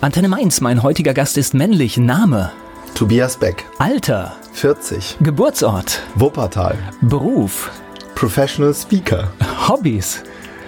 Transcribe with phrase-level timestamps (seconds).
[0.00, 1.96] Antenne Mainz, mein heutiger Gast ist männlich.
[1.96, 2.52] Name?
[2.94, 3.64] Tobias Beck.
[3.78, 4.36] Alter?
[4.52, 5.16] 40.
[5.20, 6.02] Geburtsort?
[6.14, 6.78] Wuppertal.
[7.00, 7.70] Beruf?
[8.14, 9.32] Professional Speaker.
[9.68, 10.22] Hobbys?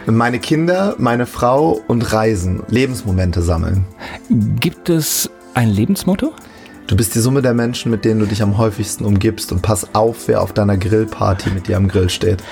[0.07, 2.65] Meine Kinder, meine Frau und Reisen.
[2.69, 3.85] Lebensmomente sammeln.
[4.29, 6.33] Gibt es ein Lebensmotto?
[6.91, 9.95] Du bist die Summe der Menschen, mit denen du dich am häufigsten umgibst und pass
[9.95, 12.43] auf, wer auf deiner Grillparty mit dir am Grill steht.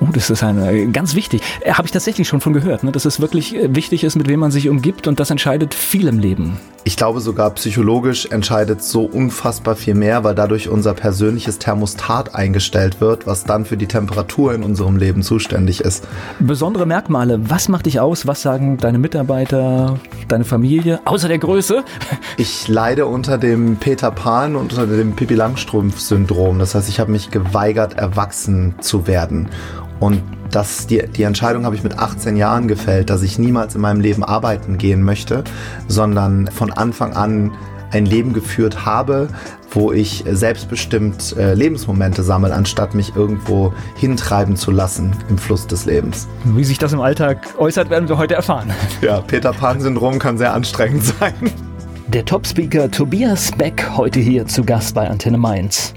[0.00, 1.42] Oh, das ist eine, ganz wichtig.
[1.60, 2.90] Äh, Habe ich tatsächlich schon von gehört, ne?
[2.90, 6.08] dass es wirklich äh, wichtig ist, mit wem man sich umgibt und das entscheidet viel
[6.08, 6.58] im Leben.
[6.86, 13.00] Ich glaube sogar psychologisch entscheidet so unfassbar viel mehr, weil dadurch unser persönliches Thermostat eingestellt
[13.00, 16.06] wird, was dann für die Temperatur in unserem Leben zuständig ist.
[16.40, 18.26] Besondere Merkmale, was macht dich aus?
[18.26, 21.84] Was sagen deine Mitarbeiter, deine Familie, außer der Größe?
[22.36, 26.58] Ich leide unter dem Peter Pan und unter dem Pippi Langstrumpf-Syndrom.
[26.58, 29.48] Das heißt, ich habe mich geweigert, erwachsen zu werden.
[30.04, 33.80] Und das, die, die Entscheidung habe ich mit 18 Jahren gefällt, dass ich niemals in
[33.80, 35.44] meinem Leben arbeiten gehen möchte,
[35.88, 37.52] sondern von Anfang an
[37.90, 39.28] ein Leben geführt habe,
[39.70, 45.86] wo ich selbstbestimmt äh, Lebensmomente sammle, anstatt mich irgendwo hintreiben zu lassen im Fluss des
[45.86, 46.28] Lebens.
[46.44, 48.74] Wie sich das im Alltag äußert, werden wir heute erfahren.
[49.00, 51.32] Ja, Peter Pan-Syndrom kann sehr anstrengend sein.
[52.08, 55.94] Der Top-Speaker Tobias Beck heute hier zu Gast bei Antenne Mainz.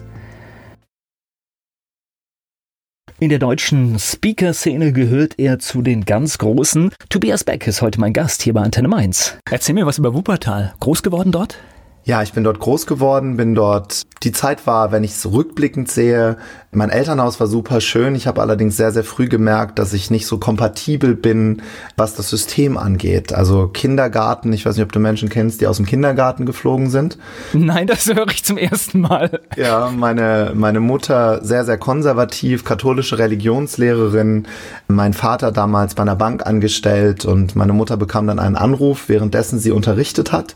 [3.19, 6.91] In der deutschen Speaker-Szene gehört er zu den ganz Großen.
[7.09, 9.39] Tobias Beck ist heute mein Gast hier bei Antenne Mainz.
[9.49, 10.75] Erzähl mir was über Wuppertal.
[10.79, 11.57] Groß geworden dort?
[12.03, 14.05] Ja, ich bin dort groß geworden, bin dort.
[14.21, 16.37] Die Zeit war, wenn ich es rückblickend sehe,
[16.77, 18.13] mein Elternhaus war super schön.
[18.13, 21.63] Ich habe allerdings sehr, sehr früh gemerkt, dass ich nicht so kompatibel bin,
[21.97, 23.33] was das System angeht.
[23.33, 27.17] Also Kindergarten, ich weiß nicht, ob du Menschen kennst, die aus dem Kindergarten geflogen sind.
[27.53, 29.41] Nein, das höre ich zum ersten Mal.
[29.55, 34.45] Ja, meine, meine Mutter sehr, sehr konservativ, katholische Religionslehrerin,
[34.87, 39.57] mein Vater damals bei einer Bank angestellt und meine Mutter bekam dann einen Anruf, währenddessen
[39.57, 40.55] sie unterrichtet hat,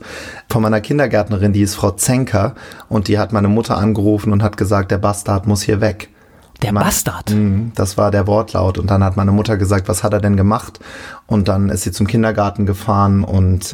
[0.52, 2.53] von meiner Kindergärtnerin, die ist Frau Zenker
[2.89, 6.11] und die hat meine Mutter angerufen und hat gesagt, der Bastard muss hier weg.
[6.62, 7.31] Der Man- Bastard.
[7.31, 8.77] Mhm, Das war der Wortlaut.
[8.77, 10.80] Und dann hat meine Mutter gesagt, was hat er denn gemacht?
[11.27, 13.73] Und dann ist sie zum Kindergarten gefahren und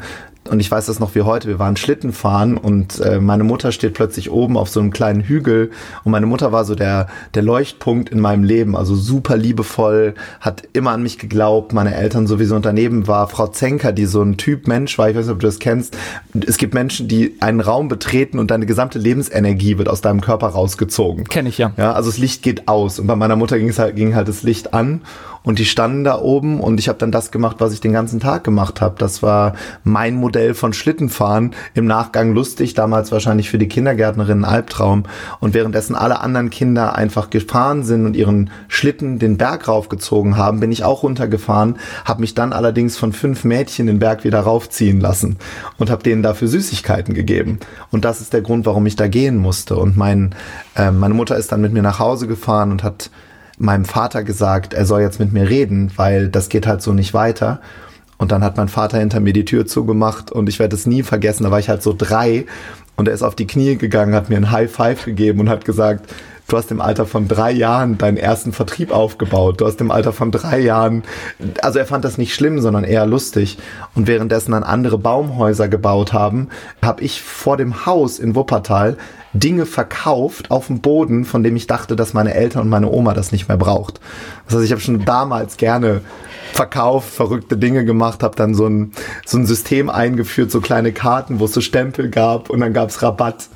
[0.50, 3.72] und ich weiß das noch wie heute, wir waren Schlitten fahren und äh, meine Mutter
[3.72, 5.72] steht plötzlich oben auf so einem kleinen Hügel.
[6.04, 10.64] Und meine Mutter war so der, der Leuchtpunkt in meinem Leben, also super liebevoll, hat
[10.74, 12.56] immer an mich geglaubt, meine Eltern sowieso.
[12.56, 15.40] Und daneben war Frau Zenker, die so ein Typ Mensch war, ich weiß nicht, ob
[15.40, 15.98] du das kennst.
[16.46, 20.48] Es gibt Menschen, die einen Raum betreten und deine gesamte Lebensenergie wird aus deinem Körper
[20.48, 21.26] rausgezogen.
[21.26, 21.72] Kenn ich ja.
[21.78, 23.00] Ja, also das Licht geht aus.
[23.00, 25.02] Und bei meiner Mutter ging es halt, ging halt das Licht an
[25.48, 28.20] und die standen da oben und ich habe dann das gemacht, was ich den ganzen
[28.20, 28.96] Tag gemacht habe.
[28.98, 29.54] Das war
[29.86, 31.56] mein Modell von Schlittenfahren.
[31.74, 35.04] Im Nachgang lustig, damals wahrscheinlich für die Kindergärtnerin ein Albtraum.
[35.40, 40.60] Und währenddessen alle anderen Kinder einfach gefahren sind und ihren Schlitten den Berg raufgezogen haben,
[40.60, 45.00] bin ich auch runtergefahren, habe mich dann allerdings von fünf Mädchen den Berg wieder raufziehen
[45.00, 45.38] lassen
[45.78, 47.60] und habe denen dafür Süßigkeiten gegeben.
[47.90, 49.78] Und das ist der Grund, warum ich da gehen musste.
[49.78, 50.36] Und mein,
[50.76, 53.12] äh, meine Mutter ist dann mit mir nach Hause gefahren und hat
[53.58, 57.14] meinem Vater gesagt, er soll jetzt mit mir reden, weil das geht halt so nicht
[57.14, 57.60] weiter.
[58.18, 61.04] Und dann hat mein Vater hinter mir die Tür zugemacht und ich werde es nie
[61.04, 62.46] vergessen, da war ich halt so drei
[62.96, 65.66] und er ist auf die Knie gegangen, hat mir ein High Five gegeben und hat
[65.66, 66.12] gesagt,
[66.48, 69.62] du hast im Alter von drei Jahren deinen ersten Vertrieb aufgebaut.
[69.62, 71.04] Du hast im Alter von drei Jahren,
[71.62, 73.58] also er fand das nicht schlimm, sondern eher lustig.
[73.96, 76.50] Und währenddessen dann andere Baumhäuser gebaut haben,
[76.82, 78.98] habe ich vor dem Haus in Wuppertal
[79.34, 83.14] Dinge verkauft auf dem Boden, von dem ich dachte, dass meine Eltern und meine Oma
[83.14, 84.00] das nicht mehr braucht.
[84.46, 86.02] Das heißt, ich habe schon damals gerne
[86.54, 88.94] verkauft, verrückte Dinge gemacht, habe dann so ein,
[89.26, 93.04] so ein System eingeführt, so kleine Karten, wo es so Stempel gab und dann gab's
[93.04, 93.50] Rabatt.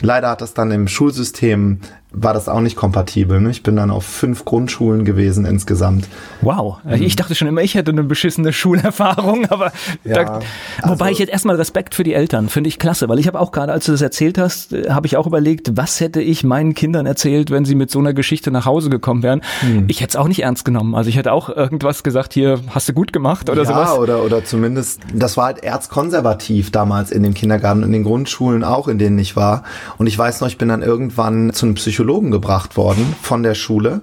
[0.00, 1.80] Leider hat das dann im Schulsystem,
[2.14, 3.40] war das auch nicht kompatibel.
[3.40, 3.50] Ne?
[3.50, 6.06] Ich bin dann auf fünf Grundschulen gewesen insgesamt.
[6.40, 6.78] Wow.
[6.98, 9.72] Ich dachte schon immer, ich hätte eine beschissene Schulerfahrung, aber
[10.04, 10.40] Ja, da,
[10.84, 13.40] wobei also- ich jetzt erstmal Respekt für die Eltern, finde ich klasse, weil ich habe
[13.40, 16.44] auch gerade, als du das erzählt hast, äh, habe ich auch überlegt, was hätte ich
[16.44, 19.42] meinen Kindern erzählt, wenn sie mit so einer Geschichte nach Hause gekommen wären.
[19.60, 19.84] Hm.
[19.88, 20.94] Ich hätte es auch nicht ernst genommen.
[20.94, 23.98] Also ich hätte auch irgendwas gesagt, hier hast du gut gemacht oder ja, sowas.
[23.98, 28.64] oder, oder zumindest, das war halt erzkonservativ damals in den Kindergarten und in den Grundschulen
[28.64, 29.64] auch, in denen ich war.
[29.98, 33.54] Und ich weiß noch, ich bin dann irgendwann zu einem Psychologen gebracht worden von der
[33.54, 34.02] Schule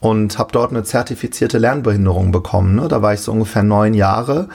[0.00, 2.74] und habe dort eine zertifizierte Lernbehinderung bekommen.
[2.74, 2.88] Ne?
[2.88, 4.48] Da war ich so ungefähr neun Jahre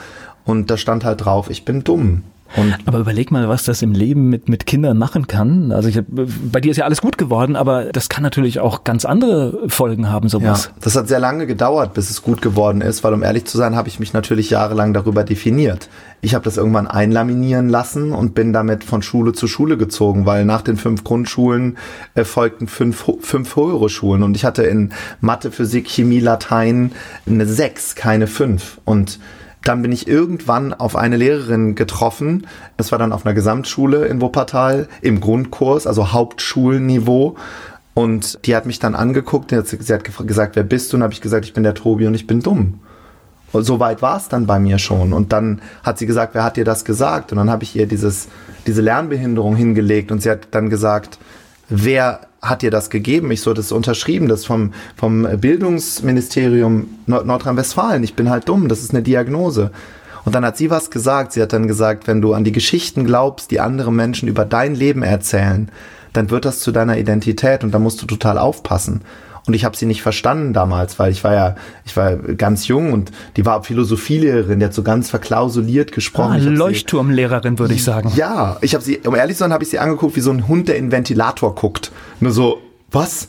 [0.44, 2.22] und da stand halt drauf, ich bin dumm.
[2.56, 5.72] Und Aber überleg mal, was das im Leben mit, mit Kindern machen kann.
[5.72, 9.04] Also ich, bei dir ist ja alles gut geworden, aber das kann natürlich auch ganz
[9.04, 10.70] andere Folgen haben, Ja, sowas.
[10.80, 13.74] das hat sehr lange gedauert, bis es gut geworden ist, weil um ehrlich zu sein,
[13.74, 15.88] habe ich mich natürlich jahrelang darüber definiert.
[16.20, 20.44] Ich habe das irgendwann einlaminieren lassen und bin damit von Schule zu Schule gezogen, weil
[20.44, 21.76] nach den fünf Grundschulen
[22.14, 26.92] äh, folgten fünf, fünf höhere Schulen und ich hatte in Mathe, Physik, Chemie, Latein
[27.26, 29.18] eine sechs, keine fünf und
[29.64, 32.46] dann bin ich irgendwann auf eine Lehrerin getroffen.
[32.76, 37.36] Das war dann auf einer Gesamtschule in Wuppertal im Grundkurs, also Hauptschulniveau.
[37.94, 40.96] Und die hat mich dann angeguckt, sie hat gesagt, wer bist du?
[40.96, 42.80] Und habe ich gesagt, ich bin der Tobi und ich bin dumm.
[43.52, 45.12] Und so weit war es dann bei mir schon.
[45.12, 47.30] Und dann hat sie gesagt, wer hat dir das gesagt?
[47.30, 48.28] Und dann habe ich ihr dieses,
[48.66, 51.18] diese Lernbehinderung hingelegt und sie hat dann gesagt,
[51.68, 53.30] wer hat dir das gegeben?
[53.30, 58.02] Ich so, das ist unterschrieben, das vom, vom Bildungsministerium Nord Nordrhein-Westfalen.
[58.04, 59.70] Ich bin halt dumm, das ist eine Diagnose.
[60.24, 61.32] Und dann hat sie was gesagt.
[61.32, 64.74] Sie hat dann gesagt, wenn du an die Geschichten glaubst, die andere Menschen über dein
[64.74, 65.70] Leben erzählen,
[66.12, 69.02] dann wird das zu deiner Identität und da musst du total aufpassen.
[69.46, 71.54] Und ich habe sie nicht verstanden damals, weil ich war ja,
[71.84, 76.32] ich war ganz jung und die war Philosophielehrerin, die hat so ganz verklausuliert gesprochen.
[76.32, 78.10] Ah, Leuchtturmlehrerin, würde ich sagen.
[78.16, 80.48] Ja, ich habe sie, um ehrlich zu sein, habe ich sie angeguckt wie so ein
[80.48, 81.92] Hund, der in den Ventilator guckt.
[82.20, 82.58] Nur so,
[82.90, 83.28] was?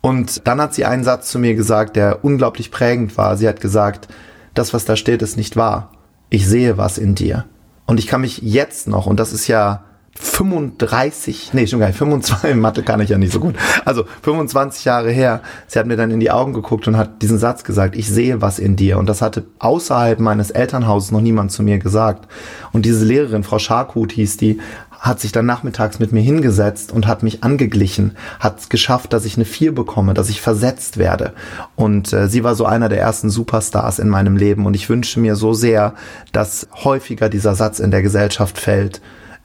[0.00, 3.36] Und dann hat sie einen Satz zu mir gesagt, der unglaublich prägend war.
[3.36, 4.08] Sie hat gesagt,
[4.54, 5.92] das, was da steht, ist nicht wahr.
[6.28, 7.44] Ich sehe was in dir.
[7.86, 11.98] Und ich kann mich jetzt noch, und das ist ja 35, nee, schon gar nicht,
[11.98, 13.54] 25, Mathe kann ich ja nicht so gut.
[13.84, 17.38] Also 25 Jahre her, sie hat mir dann in die Augen geguckt und hat diesen
[17.38, 18.98] Satz gesagt, ich sehe was in dir.
[18.98, 22.28] Und das hatte außerhalb meines Elternhauses noch niemand zu mir gesagt.
[22.72, 24.60] Und diese Lehrerin, Frau Scharkut hieß die,
[25.00, 29.24] hat sich dann nachmittags mit mir hingesetzt und hat mich angeglichen, hat es geschafft, dass
[29.24, 31.32] ich eine Vier bekomme, dass ich versetzt werde.
[31.74, 34.64] Und äh, sie war so einer der ersten Superstars in meinem Leben.
[34.66, 35.94] Und ich wünsche mir so sehr,
[36.30, 39.00] dass häufiger dieser Satz in der Gesellschaft fällt,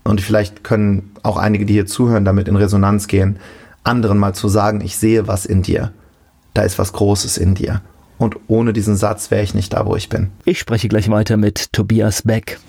[0.08, 3.38] und vielleicht können auch einige, die hier zuhören, damit in Resonanz gehen,
[3.84, 5.92] anderen mal zu sagen, ich sehe was in dir.
[6.54, 7.82] Da ist was Großes in dir.
[8.18, 10.32] Und ohne diesen Satz wäre ich nicht da, wo ich bin.
[10.46, 12.60] Ich spreche gleich weiter mit Tobias Beck.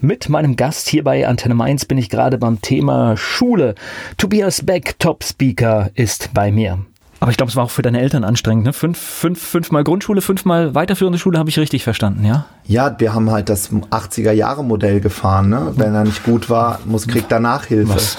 [0.00, 3.74] Mit meinem Gast hier bei Antenne Mainz bin ich gerade beim Thema Schule.
[4.16, 6.78] Tobias Beck, Top Speaker, ist bei mir.
[7.20, 8.72] Aber ich glaube, es war auch für deine Eltern anstrengend, ne?
[8.72, 12.46] Fünf, fünf, fünfmal Grundschule, fünfmal weiterführende Schule, habe ich richtig verstanden, ja?
[12.64, 15.72] Ja, wir haben halt das 80er-Jahre-Modell gefahren, ne?
[15.76, 17.94] Wenn er nicht gut war, muss kriegt er Nachhilfe.
[17.94, 18.16] Was?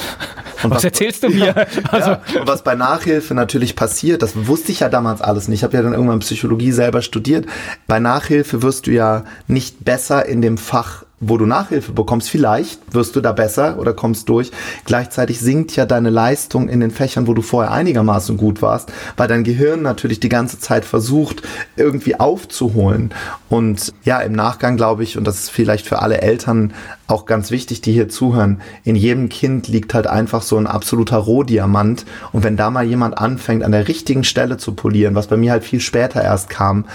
[0.64, 1.56] Und was, was erzählst du mir?
[1.92, 2.10] also.
[2.12, 5.60] Ja, und was bei Nachhilfe natürlich passiert, das wusste ich ja damals alles nicht.
[5.60, 7.46] Ich habe ja dann irgendwann Psychologie selber studiert.
[7.88, 12.94] Bei Nachhilfe wirst du ja nicht besser in dem Fach wo du Nachhilfe bekommst, vielleicht
[12.94, 14.52] wirst du da besser oder kommst durch.
[14.86, 19.28] Gleichzeitig sinkt ja deine Leistung in den Fächern, wo du vorher einigermaßen gut warst, weil
[19.28, 21.44] dein Gehirn natürlich die ganze Zeit versucht,
[21.76, 23.14] irgendwie aufzuholen.
[23.50, 26.74] Und ja, im Nachgang glaube ich, und das ist vielleicht für alle Eltern
[27.08, 31.18] auch ganz wichtig, die hier zuhören, in jedem Kind liegt halt einfach so ein absoluter
[31.18, 32.06] Rohdiamant.
[32.32, 35.52] Und wenn da mal jemand anfängt, an der richtigen Stelle zu polieren, was bei mir
[35.52, 36.86] halt viel später erst kam,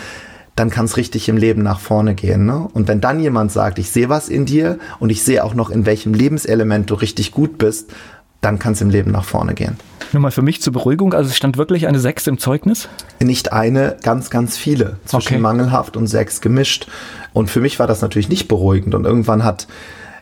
[0.57, 2.47] dann kann es richtig im Leben nach vorne gehen.
[2.47, 2.69] Ne?
[2.73, 5.71] Und wenn dann jemand sagt, ich sehe was in dir und ich sehe auch noch,
[5.71, 7.93] in welchem Lebenselement du richtig gut bist,
[8.41, 9.77] dann kann es im Leben nach vorne gehen.
[10.13, 12.89] Nur mal für mich zur Beruhigung, also es stand wirklich eine Sechs im Zeugnis?
[13.21, 14.99] Nicht eine, ganz, ganz viele.
[15.07, 15.39] Zwischen okay.
[15.39, 16.87] mangelhaft und sechs gemischt.
[17.33, 18.95] Und für mich war das natürlich nicht beruhigend.
[18.95, 19.67] Und irgendwann hat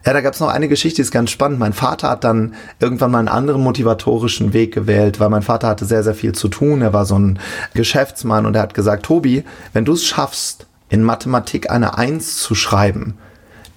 [0.04, 1.60] ja, da gab es noch eine Geschichte, die ist ganz spannend.
[1.60, 5.84] Mein Vater hat dann irgendwann mal einen anderen motivatorischen Weg gewählt, weil mein Vater hatte
[5.84, 6.82] sehr, sehr viel zu tun.
[6.82, 7.38] Er war so ein
[7.74, 12.54] Geschäftsmann und er hat gesagt, Tobi, wenn du es schaffst, in Mathematik eine Eins zu
[12.54, 13.14] schreiben,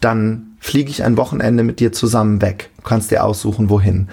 [0.02, 2.72] dann fliege ich ein Wochenende mit dir zusammen weg.
[2.78, 4.10] Du kannst dir aussuchen, wohin.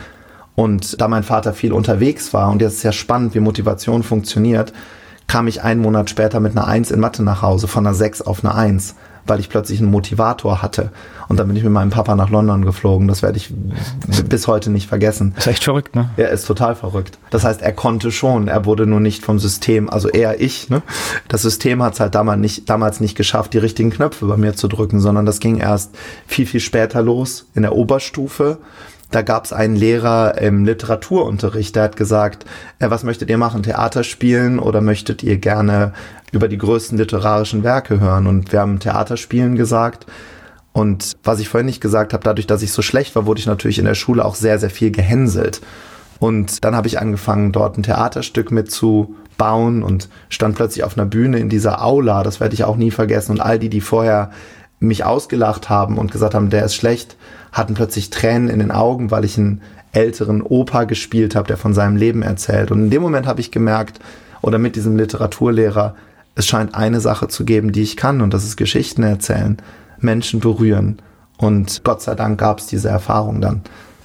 [0.54, 4.74] Und da mein Vater viel unterwegs war und jetzt ist ja spannend, wie Motivation funktioniert,
[5.26, 8.20] kam ich einen Monat später mit einer Eins in Mathe nach Hause, von einer Sechs
[8.20, 10.90] auf eine Eins weil ich plötzlich einen Motivator hatte.
[11.28, 13.08] Und dann bin ich mit meinem Papa nach London geflogen.
[13.08, 13.52] Das werde ich
[14.28, 15.34] bis heute nicht vergessen.
[15.36, 16.10] ist echt verrückt, ne?
[16.16, 17.18] Er ist total verrückt.
[17.30, 20.82] Das heißt, er konnte schon, er wurde nur nicht vom System, also eher ich, ne?
[21.28, 24.54] Das System hat es halt damals nicht, damals nicht geschafft, die richtigen Knöpfe bei mir
[24.54, 25.94] zu drücken, sondern das ging erst
[26.26, 28.58] viel, viel später los in der Oberstufe
[29.12, 32.46] da gab es einen Lehrer im Literaturunterricht, der hat gesagt,
[32.78, 35.92] äh, was möchtet ihr machen, Theater spielen oder möchtet ihr gerne
[36.32, 38.26] über die größten literarischen Werke hören?
[38.26, 40.06] Und wir haben Theaterspielen gesagt.
[40.72, 43.46] Und was ich vorhin nicht gesagt habe, dadurch, dass ich so schlecht war, wurde ich
[43.46, 45.60] natürlich in der Schule auch sehr, sehr viel gehänselt.
[46.18, 51.38] Und dann habe ich angefangen, dort ein Theaterstück mitzubauen und stand plötzlich auf einer Bühne
[51.38, 52.22] in dieser Aula.
[52.22, 53.32] Das werde ich auch nie vergessen.
[53.32, 54.30] Und all die, die vorher
[54.78, 57.16] mich ausgelacht haben und gesagt haben, der ist schlecht,
[57.52, 59.60] hatten plötzlich Tränen in den Augen, weil ich einen
[59.92, 62.70] älteren Opa gespielt habe, der von seinem Leben erzählt.
[62.70, 64.00] Und in dem Moment habe ich gemerkt,
[64.40, 65.94] oder mit diesem Literaturlehrer,
[66.34, 69.58] es scheint eine Sache zu geben, die ich kann, und das ist Geschichten erzählen,
[69.98, 71.00] Menschen berühren.
[71.36, 73.62] Und Gott sei Dank gab es diese Erfahrung dann.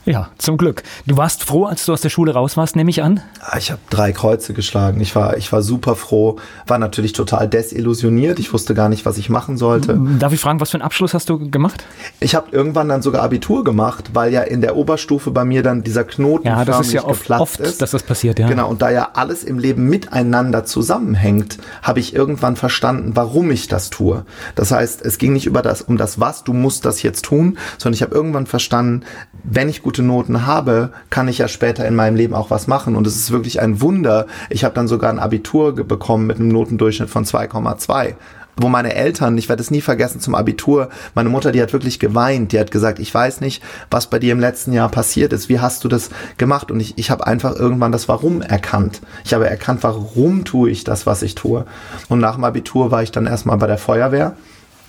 [0.07, 0.83] Ja, zum Glück.
[1.05, 3.19] Du warst froh, als du aus der Schule raus warst, nehme ich an?
[3.41, 5.01] Ah, ich habe drei Kreuze geschlagen.
[5.01, 8.39] Ich war, ich war super froh, war natürlich total desillusioniert.
[8.39, 9.99] Ich wusste gar nicht, was ich machen sollte.
[10.17, 11.83] Darf ich fragen, was für einen Abschluss hast du gemacht?
[12.21, 15.83] Ich habe irgendwann dann sogar Abitur gemacht, weil ja in der Oberstufe bei mir dann
[15.83, 17.81] dieser Knoten ja, das ist ja oft, oft ist.
[17.81, 18.47] dass das passiert, ja.
[18.47, 23.67] Genau, und da ja alles im Leben miteinander zusammenhängt, habe ich irgendwann verstanden, warum ich
[23.67, 24.25] das tue.
[24.55, 27.57] Das heißt, es ging nicht über das, um das Was, du musst das jetzt tun,
[27.77, 29.03] sondern ich habe irgendwann verstanden,
[29.49, 32.95] wenn ich gute Noten habe, kann ich ja später in meinem Leben auch was machen.
[32.95, 34.27] Und es ist wirklich ein Wunder.
[34.49, 38.15] Ich habe dann sogar ein Abitur bekommen mit einem Notendurchschnitt von 2,2
[38.59, 41.99] wo meine Eltern, ich werde es nie vergessen zum Abitur, meine Mutter, die hat wirklich
[41.99, 43.61] geweint, die hat gesagt, ich weiß nicht,
[43.91, 46.71] was bei dir im letzten Jahr passiert ist, wie hast du das gemacht?
[46.71, 49.01] Und ich, ich habe einfach irgendwann das Warum erkannt.
[49.23, 51.65] Ich habe erkannt, warum tue ich das, was ich tue.
[52.09, 54.35] Und nach dem Abitur war ich dann erstmal bei der Feuerwehr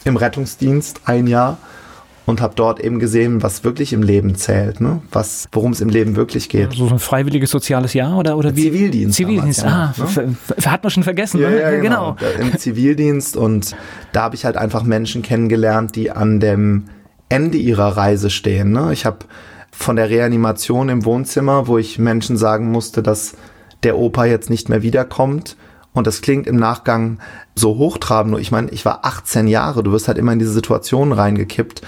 [0.05, 1.59] im Rettungsdienst ein Jahr
[2.29, 5.01] und habe dort eben gesehen, was wirklich im Leben zählt, ne?
[5.11, 6.75] was, worum es im Leben wirklich geht.
[6.75, 8.65] So ein freiwilliges soziales Jahr oder oder wie?
[8.65, 9.17] Zivildienst.
[9.17, 9.63] Zivildienst.
[9.63, 10.37] Damals, ah, ne?
[10.67, 11.41] hat man schon vergessen.
[11.41, 11.59] Ja, ne?
[11.59, 12.17] ja, genau.
[12.19, 12.33] genau.
[12.39, 13.75] Im Zivildienst und
[14.13, 16.85] da habe ich halt einfach Menschen kennengelernt, die an dem
[17.31, 18.73] Ende ihrer Reise stehen.
[18.73, 18.93] Ne?
[18.93, 19.21] Ich habe
[19.71, 23.37] von der Reanimation im Wohnzimmer, wo ich Menschen sagen musste, dass
[23.85, 25.57] der Opa jetzt nicht mehr wiederkommt.
[25.95, 27.19] Und das klingt im Nachgang
[27.55, 28.33] so hochtrabend.
[28.33, 31.83] Nur ich meine, ich war 18 Jahre, du wirst halt immer in diese Situation reingekippt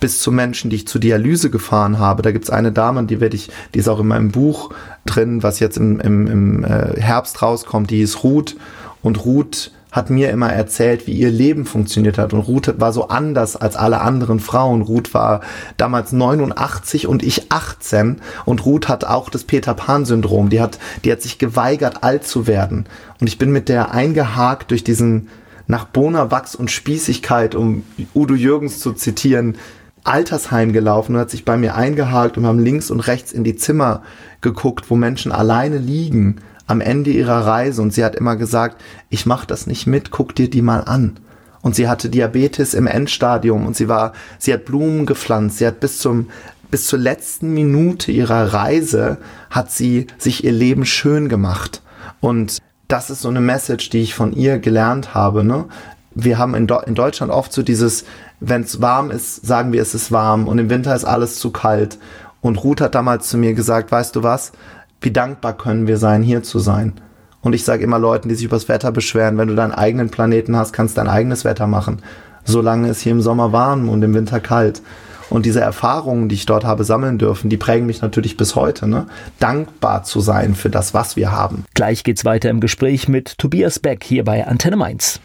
[0.00, 2.22] bis zu Menschen, die ich zur Dialyse gefahren habe.
[2.22, 4.70] Da gibt's eine Dame, die werde ich, die ist auch in meinem Buch
[5.04, 8.56] drin, was jetzt im, im, im äh, Herbst rauskommt, die ist Ruth.
[9.02, 12.34] Und Ruth hat mir immer erzählt, wie ihr Leben funktioniert hat.
[12.34, 14.82] Und Ruth war so anders als alle anderen Frauen.
[14.82, 15.40] Ruth war
[15.78, 18.20] damals 89 und ich 18.
[18.44, 20.50] Und Ruth hat auch das Peter Pan-Syndrom.
[20.50, 22.84] Die hat, die hat sich geweigert, alt zu werden.
[23.20, 25.28] Und ich bin mit der eingehakt durch diesen
[25.66, 27.82] nach Bonawachs und Spießigkeit, um
[28.14, 29.56] Udo Jürgens zu zitieren,
[30.06, 33.56] Altersheim gelaufen und hat sich bei mir eingehakt und haben links und rechts in die
[33.56, 34.02] Zimmer
[34.40, 36.36] geguckt, wo Menschen alleine liegen
[36.66, 40.34] am Ende ihrer Reise und sie hat immer gesagt, ich mach das nicht mit, guck
[40.34, 41.18] dir die mal an.
[41.62, 45.80] Und sie hatte Diabetes im Endstadium und sie war, sie hat Blumen gepflanzt, sie hat
[45.80, 46.28] bis zum
[46.70, 49.18] bis zur letzten Minute ihrer Reise
[49.50, 51.80] hat sie sich ihr Leben schön gemacht.
[52.20, 52.58] Und
[52.88, 55.44] das ist so eine Message, die ich von ihr gelernt habe.
[55.44, 55.66] Ne?
[56.18, 58.04] Wir haben in, Do in Deutschland oft so dieses,
[58.40, 61.50] wenn es warm ist, sagen wir, es ist warm und im Winter ist alles zu
[61.50, 61.98] kalt.
[62.40, 64.52] Und Ruth hat damals zu mir gesagt, weißt du was,
[65.00, 66.94] wie dankbar können wir sein, hier zu sein.
[67.42, 70.56] Und ich sage immer Leuten, die sich übers Wetter beschweren, wenn du deinen eigenen Planeten
[70.56, 72.00] hast, kannst du dein eigenes Wetter machen.
[72.44, 74.80] Solange es hier im Sommer warm und im Winter kalt.
[75.28, 78.88] Und diese Erfahrungen, die ich dort habe sammeln dürfen, die prägen mich natürlich bis heute.
[78.88, 79.06] Ne?
[79.38, 81.64] Dankbar zu sein für das, was wir haben.
[81.74, 85.20] Gleich geht's weiter im Gespräch mit Tobias Beck hier bei Antenne Mainz.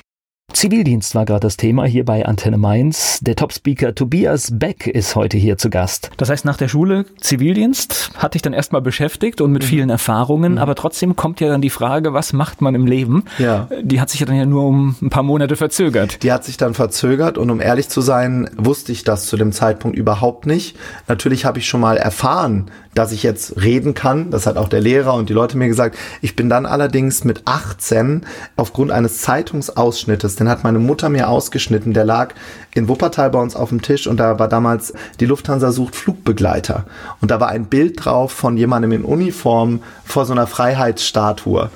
[0.53, 3.19] Zivildienst war gerade das Thema hier bei Antenne Mainz.
[3.21, 6.11] Der Topspeaker Tobias Beck ist heute hier zu Gast.
[6.17, 9.67] Das heißt, nach der Schule Zivildienst hat dich dann erstmal beschäftigt und mit mhm.
[9.67, 10.57] vielen Erfahrungen, mhm.
[10.57, 13.23] aber trotzdem kommt ja dann die Frage, was macht man im Leben?
[13.39, 13.67] Ja.
[13.81, 16.23] Die hat sich ja dann ja nur um ein paar Monate verzögert.
[16.23, 19.51] Die hat sich dann verzögert und um ehrlich zu sein, wusste ich das zu dem
[19.51, 20.77] Zeitpunkt überhaupt nicht.
[21.07, 24.31] Natürlich habe ich schon mal erfahren, dass ich jetzt reden kann.
[24.31, 25.97] Das hat auch der Lehrer und die Leute mir gesagt.
[26.21, 31.93] Ich bin dann allerdings mit 18 aufgrund eines Zeitungsausschnittes, den hat meine Mutter mir ausgeschnitten,
[31.93, 32.33] der lag
[32.73, 36.85] in Wuppertal bei uns auf dem Tisch und da war damals die Lufthansa sucht Flugbegleiter.
[37.21, 41.69] Und da war ein Bild drauf von jemandem in Uniform vor so einer Freiheitsstatue.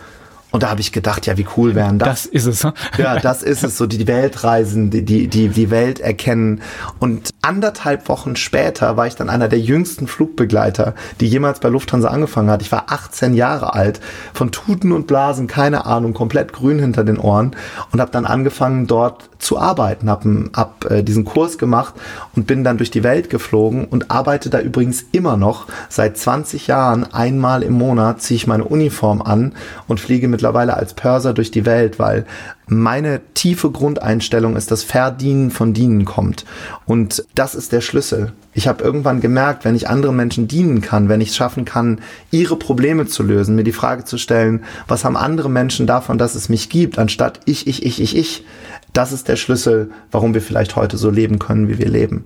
[0.55, 2.07] Und da habe ich gedacht, ja, wie cool wären das?
[2.07, 2.63] Das ist es.
[2.63, 2.71] Hm?
[2.97, 3.77] Ja, das ist es.
[3.77, 6.61] So die Welt reisen, die, die, die, die Welt erkennen.
[6.97, 12.07] Und anderthalb Wochen später war ich dann einer der jüngsten Flugbegleiter, die jemals bei Lufthansa
[12.07, 12.61] angefangen hat.
[12.61, 13.99] Ich war 18 Jahre alt,
[14.33, 17.53] von Tuten und Blasen, keine Ahnung, komplett grün hinter den Ohren
[17.91, 21.93] und habe dann angefangen, dort zu arbeiten, habe hab, äh, diesen Kurs gemacht
[22.35, 25.67] und bin dann durch die Welt geflogen und arbeite da übrigens immer noch.
[25.89, 29.53] Seit 20 Jahren einmal im Monat ziehe ich meine Uniform an
[29.87, 32.25] und fliege mittlerweile als Pörser durch die Welt, weil
[32.67, 36.45] meine tiefe Grundeinstellung ist, dass Verdienen von Dienen kommt.
[36.85, 38.31] Und das ist der Schlüssel.
[38.53, 41.99] Ich habe irgendwann gemerkt, wenn ich anderen Menschen dienen kann, wenn ich es schaffen kann,
[42.29, 46.35] ihre Probleme zu lösen, mir die Frage zu stellen, was haben andere Menschen davon, dass
[46.35, 48.45] es mich gibt, anstatt ich, ich, ich, ich, ich,
[48.93, 52.25] das ist der Schlüssel, warum wir vielleicht heute so leben können, wie wir leben.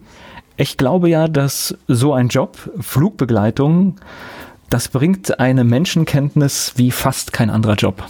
[0.57, 3.95] Ich glaube ja, dass so ein Job, Flugbegleitung,
[4.69, 8.05] das bringt eine Menschenkenntnis wie fast kein anderer Job.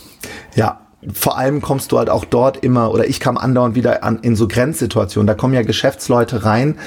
[0.56, 0.82] Ja,
[1.14, 4.36] vor allem kommst du halt auch dort immer, oder ich kam andauernd wieder an, in
[4.36, 5.28] so Grenzsituationen.
[5.28, 6.78] Da kommen ja Geschäftsleute rein,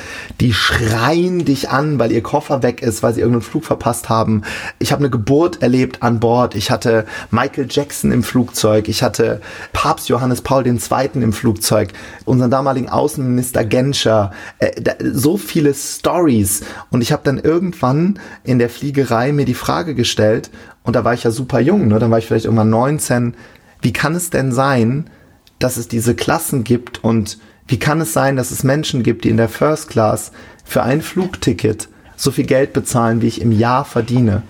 [0.40, 4.42] die schreien dich an, weil ihr Koffer weg ist, weil sie irgendeinen Flug verpasst haben.
[4.78, 6.54] Ich habe eine Geburt erlebt an Bord.
[6.54, 8.88] Ich hatte Michael Jackson im Flugzeug.
[8.88, 9.40] Ich hatte
[9.72, 10.78] Papst Johannes Paul II.
[11.14, 11.88] im Flugzeug.
[12.26, 14.32] Unseren damaligen Außenminister Genscher.
[14.58, 14.72] Äh,
[15.10, 16.62] so viele Stories.
[16.90, 20.50] Und ich habe dann irgendwann in der Fliegerei mir die Frage gestellt,
[20.84, 21.98] und da war ich ja super jung, ne?
[21.98, 23.34] dann war ich vielleicht irgendwann 19,
[23.82, 25.10] wie kann es denn sein,
[25.58, 29.28] dass es diese Klassen gibt und wie kann es sein, dass es Menschen gibt, die
[29.28, 30.32] in der First Class
[30.64, 34.42] für ein Flugticket so viel Geld bezahlen, wie ich im Jahr verdiene?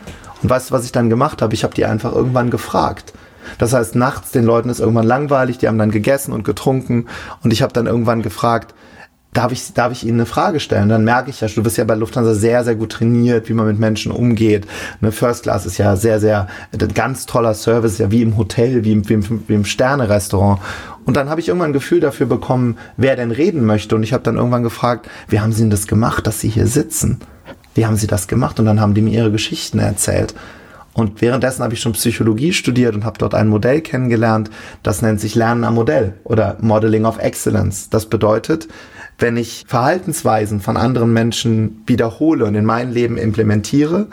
[0.43, 1.55] Und weißt du, was ich dann gemacht habe?
[1.55, 3.13] Ich habe die einfach irgendwann gefragt.
[3.59, 7.07] Das heißt, nachts den Leuten ist irgendwann langweilig, die haben dann gegessen und getrunken
[7.43, 8.75] und ich habe dann irgendwann gefragt,
[9.33, 10.89] darf ich, darf ich Ihnen eine Frage stellen?
[10.89, 13.67] Dann merke ich ja, du bist ja bei Lufthansa sehr, sehr gut trainiert, wie man
[13.67, 14.67] mit Menschen umgeht.
[15.01, 18.85] Eine First Class ist ja sehr, sehr, ein ganz toller Service, ja wie im Hotel,
[18.85, 20.61] wie im, wie im, wie im Sterne-Restaurant.
[21.05, 23.97] Und dann habe ich irgendwann ein Gefühl dafür bekommen, wer denn reden möchte.
[23.97, 26.67] Und ich habe dann irgendwann gefragt, wie haben Sie denn das gemacht, dass Sie hier
[26.67, 27.21] sitzen?
[27.75, 28.61] Wie haben Sie das gemacht?
[28.61, 30.35] Und dann haben die mir ihre Geschichten erzählt.
[30.95, 34.51] Und währenddessen habe ich schon Psychologie studiert und habe dort ein Modell kennengelernt,
[34.83, 37.89] das nennt sich Lernen am Modell oder Modeling of Excellence.
[37.89, 38.69] Das bedeutet,
[39.23, 44.09] wenn ich Verhaltensweisen von anderen Menschen wiederhole und in mein Leben implementiere,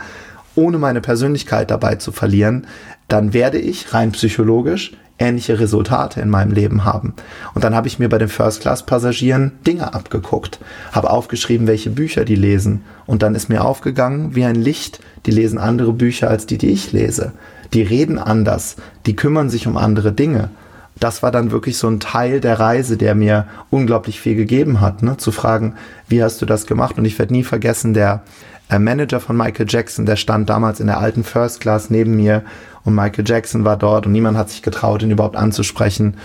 [0.55, 2.67] ohne meine Persönlichkeit dabei zu verlieren,
[3.07, 7.13] dann werde ich rein psychologisch ähnliche Resultate in meinem Leben haben.
[7.53, 10.59] Und dann habe ich mir bei den First-Class-Passagieren Dinge abgeguckt,
[10.93, 12.83] habe aufgeschrieben, welche Bücher die lesen.
[13.05, 16.69] Und dann ist mir aufgegangen, wie ein Licht, die lesen andere Bücher als die, die
[16.69, 17.33] ich lese.
[17.73, 20.51] Die reden anders, die kümmern sich um andere Dinge
[20.99, 25.01] das war dann wirklich so ein Teil der Reise, der mir unglaublich viel gegeben hat,
[25.01, 25.17] ne?
[25.17, 25.75] zu fragen,
[26.07, 26.97] wie hast du das gemacht?
[26.97, 28.23] Und ich werde nie vergessen, der
[28.69, 32.43] äh, Manager von Michael Jackson, der stand damals in der alten First Class neben mir
[32.83, 36.17] und Michael Jackson war dort und niemand hat sich getraut, ihn überhaupt anzusprechen.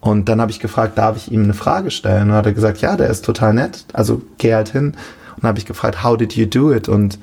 [0.00, 2.30] Und dann habe ich gefragt, darf ich ihm eine Frage stellen?
[2.30, 3.84] Und hat er gesagt, ja, der ist total nett.
[3.92, 4.94] Also geh halt hin.
[5.36, 6.88] Und habe ich gefragt, how did you do it?
[6.88, 7.18] Und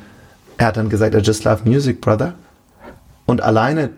[0.58, 2.36] er hat dann gesagt, I just love music, brother.
[3.26, 3.90] Und alleine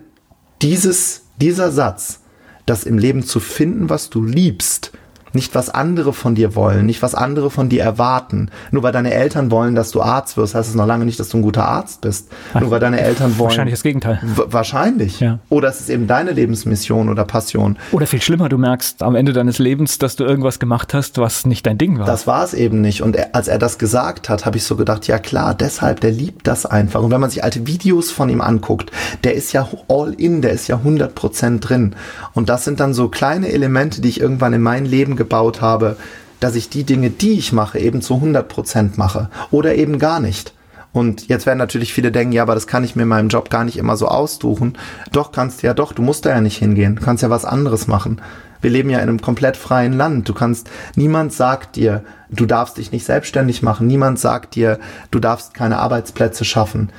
[0.62, 2.20] dieses, dieser Satz
[2.66, 4.92] das im Leben zu finden, was du liebst
[5.32, 8.50] nicht was andere von dir wollen, nicht was andere von dir erwarten.
[8.70, 11.28] Nur weil deine Eltern wollen, dass du Arzt wirst, heißt es noch lange nicht, dass
[11.28, 12.28] du ein guter Arzt bist.
[12.54, 13.50] Ach, Nur weil deine Eltern wollen.
[13.50, 14.20] Wahrscheinlich das Gegenteil.
[14.22, 15.20] Wahrscheinlich.
[15.20, 15.38] Ja.
[15.48, 17.76] Oder es ist eben deine Lebensmission oder Passion.
[17.92, 21.46] Oder viel schlimmer, du merkst am Ende deines Lebens, dass du irgendwas gemacht hast, was
[21.46, 22.06] nicht dein Ding war.
[22.06, 23.02] Das war es eben nicht.
[23.02, 26.10] Und er, als er das gesagt hat, habe ich so gedacht, ja klar, deshalb, der
[26.10, 27.02] liebt das einfach.
[27.02, 28.90] Und wenn man sich alte Videos von ihm anguckt,
[29.24, 31.94] der ist ja all in, der ist ja 100% drin.
[32.34, 35.96] Und das sind dann so kleine Elemente, die ich irgendwann in mein Leben gebaut habe,
[36.40, 40.18] dass ich die Dinge, die ich mache, eben zu 100 Prozent mache oder eben gar
[40.18, 40.54] nicht.
[40.92, 43.50] Und jetzt werden natürlich viele denken, ja, aber das kann ich mir in meinem Job
[43.50, 44.78] gar nicht immer so aussuchen.
[45.12, 47.86] Doch kannst ja doch, du musst da ja nicht hingehen, du kannst ja was anderes
[47.86, 48.22] machen.
[48.62, 50.28] Wir leben ja in einem komplett freien Land.
[50.28, 53.86] Du kannst, niemand sagt dir, du darfst dich nicht selbstständig machen.
[53.86, 54.78] Niemand sagt dir,
[55.10, 56.90] du darfst keine Arbeitsplätze schaffen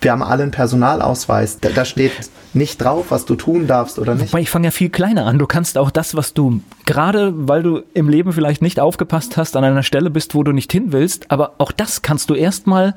[0.00, 1.58] wir haben alle einen Personalausweis.
[1.58, 2.12] Da, da, steht
[2.52, 4.32] nicht drauf, was du tun darfst oder nicht.
[4.32, 5.38] Wobei ich fange ja viel kleiner an.
[5.38, 9.56] Du kannst auch das, was du gerade, weil du im Leben vielleicht nicht aufgepasst hast,
[9.56, 12.94] an einer Stelle bist, wo du nicht hin willst, aber auch das kannst du erstmal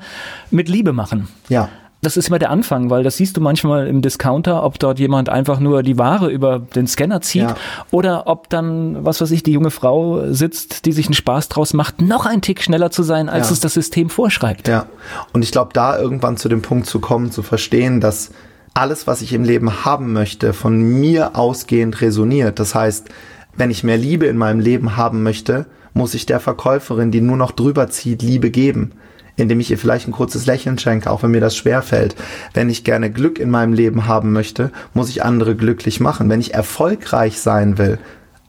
[0.50, 1.28] mit Liebe machen.
[1.48, 1.68] Ja
[2.02, 5.28] das ist immer der Anfang, weil das siehst du manchmal im Discounter, ob dort jemand
[5.28, 7.56] einfach nur die Ware über den Scanner zieht ja.
[7.90, 11.74] oder ob dann, was weiß ich, die junge Frau sitzt, die sich einen Spaß draus
[11.74, 13.52] macht, noch ein Tick schneller zu sein, als ja.
[13.52, 14.66] es das System vorschreibt.
[14.66, 14.86] Ja,
[15.32, 18.30] und ich glaube, da irgendwann zu dem Punkt zu kommen, zu verstehen, dass
[18.72, 22.58] alles, was ich im Leben haben möchte, von mir ausgehend resoniert.
[22.58, 23.08] Das heißt,
[23.56, 27.36] wenn ich mehr Liebe in meinem Leben haben möchte, muss ich der Verkäuferin, die nur
[27.36, 28.92] noch drüber zieht, Liebe geben
[29.40, 32.14] indem ich ihr vielleicht ein kurzes Lächeln schenke, auch wenn mir das schwer fällt.
[32.54, 36.28] Wenn ich gerne Glück in meinem Leben haben möchte, muss ich andere glücklich machen.
[36.28, 37.98] Wenn ich erfolgreich sein will,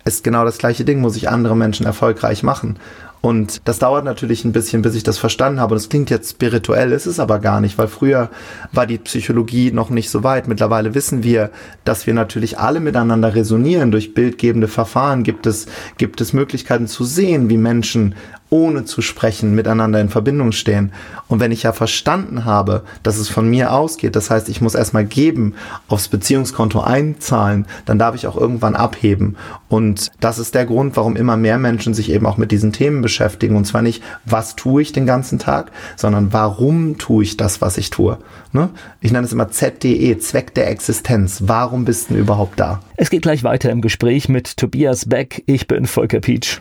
[0.06, 2.78] ist genau das gleiche Ding, muss ich andere Menschen erfolgreich machen.
[3.22, 5.76] Und das dauert natürlich ein bisschen, bis ich das verstanden habe.
[5.76, 8.32] Und es klingt jetzt spirituell, ist es aber gar nicht, weil früher
[8.72, 10.48] war die Psychologie noch nicht so weit.
[10.48, 11.52] Mittlerweile wissen wir,
[11.86, 13.92] dass wir natürlich alle miteinander resonieren.
[13.92, 18.16] Durch bildgebende Verfahren gibt es, gibt es Möglichkeiten zu sehen, wie Menschen
[18.52, 20.92] ohne zu sprechen miteinander in Verbindung stehen.
[21.30, 24.76] Und wenn ich ja verstanden habe, dass es von mir ausgeht, das heißt, ich muss
[24.76, 25.56] erstmal geben,
[25.88, 29.38] aufs Beziehungskonto einzahlen, dann darf ich auch irgendwann abheben.
[29.70, 33.02] Und das ist der Grund, warum immer mehr Menschen sich eben auch mit diesen Themen
[33.02, 33.56] beschäftigen.
[33.56, 37.78] Und zwar nicht, was tue ich den ganzen Tag, sondern warum tue ich das, was
[37.78, 38.18] ich tue.
[38.52, 38.70] Ne?
[39.00, 41.44] Ich nenne es immer ZDE, Zweck der Existenz.
[41.46, 42.82] Warum bist du überhaupt da?
[42.98, 45.42] Es geht gleich weiter im Gespräch mit Tobias Beck.
[45.46, 46.60] Ich bin Volker Pietsch.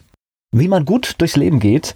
[0.52, 1.94] Wie man gut durchs Leben geht,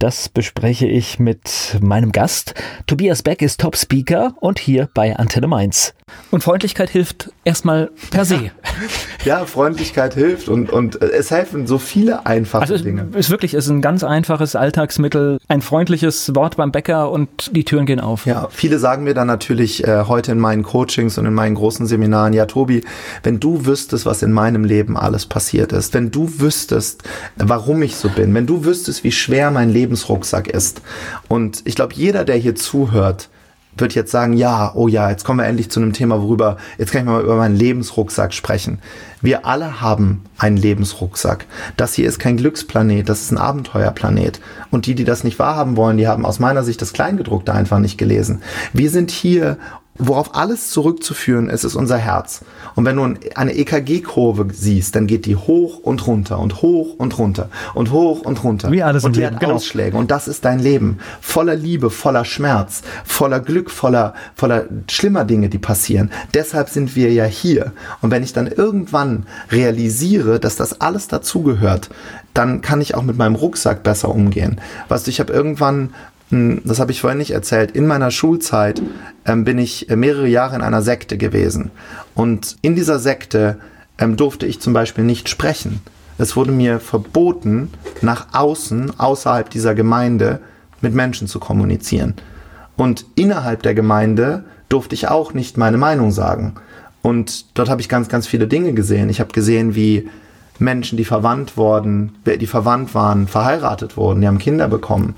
[0.00, 2.54] das bespreche ich mit meinem Gast.
[2.88, 5.94] Tobias Beck ist Top-Speaker und hier bei Antenne Mainz.
[6.32, 8.50] Und Freundlichkeit hilft erstmal per se.
[9.24, 13.06] ja, Freundlichkeit hilft und, und es helfen so viele einfache also es Dinge.
[13.14, 17.64] ist wirklich, es ist ein ganz einfaches Alltagsmittel, ein freundliches Wort beim Bäcker und die
[17.64, 18.24] Türen gehen auf.
[18.24, 21.86] Ja, viele sagen mir dann natürlich äh, heute in meinen Coachings und in meinen großen
[21.86, 22.82] Seminaren, ja Tobi,
[23.22, 27.02] wenn du wüsstest, was in meinem Leben alles passiert ist, wenn du wüsstest,
[27.36, 30.80] warum ich so bin, wenn du wüsstest, wie schwer mein Lebensrucksack ist
[31.28, 33.28] und ich glaube, jeder, der hier zuhört,
[33.76, 36.92] wird jetzt sagen, ja, oh ja, jetzt kommen wir endlich zu einem Thema, worüber, jetzt
[36.92, 38.78] kann ich mal über meinen Lebensrucksack sprechen.
[39.20, 41.46] Wir alle haben einen Lebensrucksack.
[41.76, 44.40] Das hier ist kein Glücksplanet, das ist ein Abenteuerplanet.
[44.70, 47.78] Und die, die das nicht wahrhaben wollen, die haben aus meiner Sicht das Kleingedruckte einfach
[47.78, 48.42] nicht gelesen.
[48.72, 49.56] Wir sind hier,
[50.06, 52.42] worauf alles zurückzuführen ist, ist unser Herz.
[52.74, 57.18] Und wenn du eine EKG-Kurve siehst, dann geht die hoch und runter und hoch und
[57.18, 58.70] runter und hoch und runter.
[58.70, 59.54] Wie alles und die hat genau.
[59.54, 59.96] Ausschläge.
[59.96, 60.98] Und das ist dein Leben.
[61.20, 66.10] Voller Liebe, voller Schmerz, voller Glück, voller, voller schlimmer Dinge, die passieren.
[66.34, 67.72] Deshalb sind wir ja hier.
[68.00, 71.90] Und wenn ich dann irgendwann realisiere, dass das alles dazugehört,
[72.34, 74.60] dann kann ich auch mit meinem Rucksack besser umgehen.
[74.88, 75.90] Weißt du, ich habe irgendwann
[76.32, 78.80] das habe ich vorhin nicht erzählt, in meiner Schulzeit
[79.26, 81.70] ähm, bin ich äh, mehrere Jahre in einer Sekte gewesen.
[82.14, 83.58] Und in dieser Sekte
[83.98, 85.82] ähm, durfte ich zum Beispiel nicht sprechen.
[86.16, 90.40] Es wurde mir verboten, nach außen, außerhalb dieser Gemeinde,
[90.80, 92.14] mit Menschen zu kommunizieren.
[92.76, 96.54] Und innerhalb der Gemeinde durfte ich auch nicht meine Meinung sagen.
[97.02, 99.10] Und dort habe ich ganz, ganz viele Dinge gesehen.
[99.10, 100.08] Ich habe gesehen, wie
[100.58, 105.14] Menschen, die verwandt wurden, die verwandt waren, verheiratet wurden, die haben Kinder bekommen.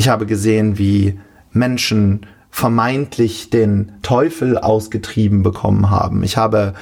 [0.00, 1.20] Ich habe gesehen, wie
[1.52, 6.22] Menschen vermeintlich den Teufel ausgetrieben bekommen haben.
[6.22, 6.72] Ich habe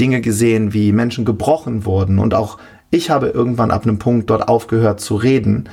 [0.00, 2.58] Dinge gesehen, wie Menschen gebrochen wurden und auch
[2.90, 5.68] ich habe irgendwann ab einem Punkt dort aufgehört zu reden,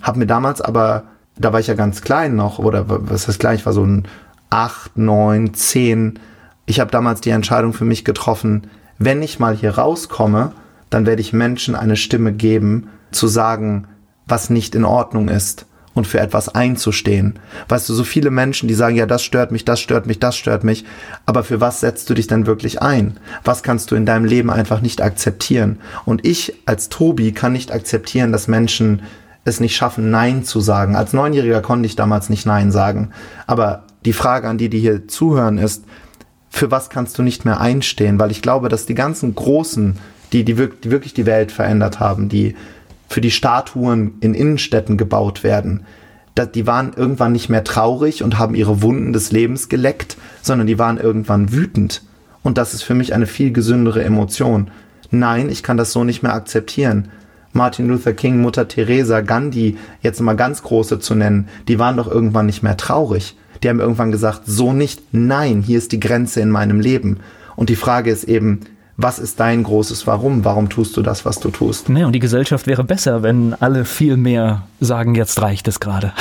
[0.00, 1.02] habe mir damals aber,
[1.38, 4.08] da war ich ja ganz klein noch, oder was heißt klein, ich war so ein
[4.48, 6.18] acht, neun, zehn.
[6.64, 8.62] Ich habe damals die Entscheidung für mich getroffen,
[8.98, 10.52] wenn ich mal hier rauskomme,
[10.88, 13.88] dann werde ich Menschen eine Stimme geben, zu sagen,
[14.26, 15.66] was nicht in Ordnung ist
[15.96, 17.38] und für etwas einzustehen.
[17.68, 20.36] Weißt du, so viele Menschen, die sagen, ja, das stört mich, das stört mich, das
[20.36, 20.84] stört mich,
[21.24, 23.18] aber für was setzt du dich denn wirklich ein?
[23.44, 25.78] Was kannst du in deinem Leben einfach nicht akzeptieren?
[26.04, 29.02] Und ich als Tobi kann nicht akzeptieren, dass Menschen
[29.46, 30.96] es nicht schaffen, Nein zu sagen.
[30.96, 33.12] Als Neunjähriger konnte ich damals nicht Nein sagen.
[33.46, 35.84] Aber die Frage an die, die hier zuhören, ist,
[36.50, 38.18] für was kannst du nicht mehr einstehen?
[38.18, 39.96] Weil ich glaube, dass die ganzen Großen,
[40.32, 42.54] die, die, wirklich die Welt verändert haben, die
[43.08, 45.84] für die Statuen in Innenstädten gebaut werden.
[46.54, 50.78] Die waren irgendwann nicht mehr traurig und haben ihre Wunden des Lebens geleckt, sondern die
[50.78, 52.02] waren irgendwann wütend.
[52.42, 54.70] Und das ist für mich eine viel gesündere Emotion.
[55.10, 57.08] Nein, ich kann das so nicht mehr akzeptieren.
[57.52, 62.06] Martin Luther King, Mutter Teresa, Gandhi, jetzt mal ganz große zu nennen, die waren doch
[62.06, 63.34] irgendwann nicht mehr traurig.
[63.62, 67.20] Die haben irgendwann gesagt, so nicht, nein, hier ist die Grenze in meinem Leben.
[67.56, 68.60] Und die Frage ist eben,
[68.96, 70.44] was ist dein großes Warum?
[70.44, 71.88] Warum tust du das, was du tust?
[71.88, 76.12] Nee, und die Gesellschaft wäre besser, wenn alle viel mehr sagen, jetzt reicht es gerade.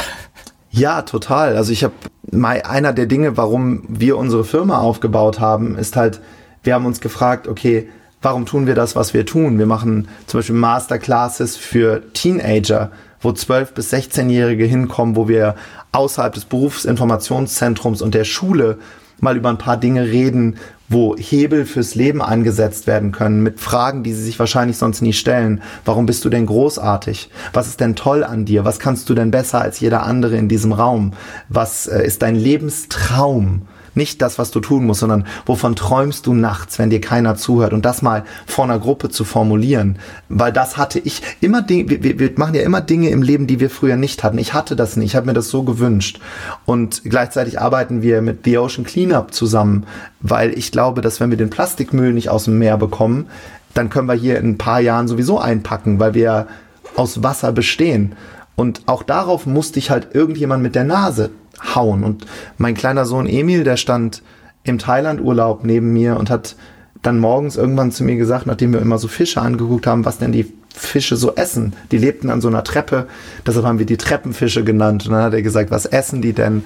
[0.72, 1.56] Ja, total.
[1.56, 1.94] Also ich habe
[2.34, 6.20] einer der Dinge, warum wir unsere Firma aufgebaut haben, ist halt,
[6.64, 7.88] wir haben uns gefragt, okay,
[8.22, 9.58] warum tun wir das, was wir tun?
[9.58, 15.56] Wir machen zum Beispiel Masterclasses für Teenager, wo 12- bis 16-Jährige hinkommen, wo wir
[15.94, 18.80] außerhalb des Berufsinformationszentrums und der Schule
[19.20, 24.04] mal über ein paar Dinge reden, wo Hebel fürs Leben eingesetzt werden können, mit Fragen,
[24.04, 25.62] die sie sich wahrscheinlich sonst nie stellen.
[25.84, 27.30] Warum bist du denn großartig?
[27.54, 28.66] Was ist denn toll an dir?
[28.66, 31.14] Was kannst du denn besser als jeder andere in diesem Raum?
[31.50, 33.64] Was äh, ist dein Lebenstraum?
[33.96, 37.74] Nicht das, was du tun musst, sondern wovon träumst du nachts, wenn dir keiner zuhört
[37.74, 39.98] und das mal vor einer Gruppe zu formulieren.
[40.30, 43.70] Weil das hatte ich immer, wir, wir machen ja immer Dinge im Leben, die wir
[43.70, 44.38] früher nicht hatten.
[44.38, 46.20] Ich hatte das nicht, ich habe mir das so gewünscht.
[46.66, 49.86] Und gleichzeitig arbeiten wir mit The Ocean Cleanup zusammen,
[50.20, 53.28] weil ich glaube, dass wenn wir den Plastikmüll nicht aus dem Meer bekommen,
[53.74, 56.48] dann können wir hier in ein paar Jahren sowieso einpacken, weil wir
[56.96, 58.14] aus Wasser bestehen.
[58.56, 61.30] Und auch darauf musste ich halt irgendjemand mit der Nase
[61.76, 62.04] hauen.
[62.04, 62.26] Und
[62.58, 64.22] mein kleiner Sohn Emil, der stand
[64.64, 66.56] im Thailand-Urlaub neben mir und hat
[67.02, 70.32] dann morgens irgendwann zu mir gesagt, nachdem wir immer so Fische angeguckt haben, was denn
[70.32, 71.74] die Fische so essen.
[71.92, 73.08] Die lebten an so einer Treppe,
[73.46, 75.06] deshalb haben wir die Treppenfische genannt.
[75.06, 76.66] Und dann hat er gesagt, was essen die denn?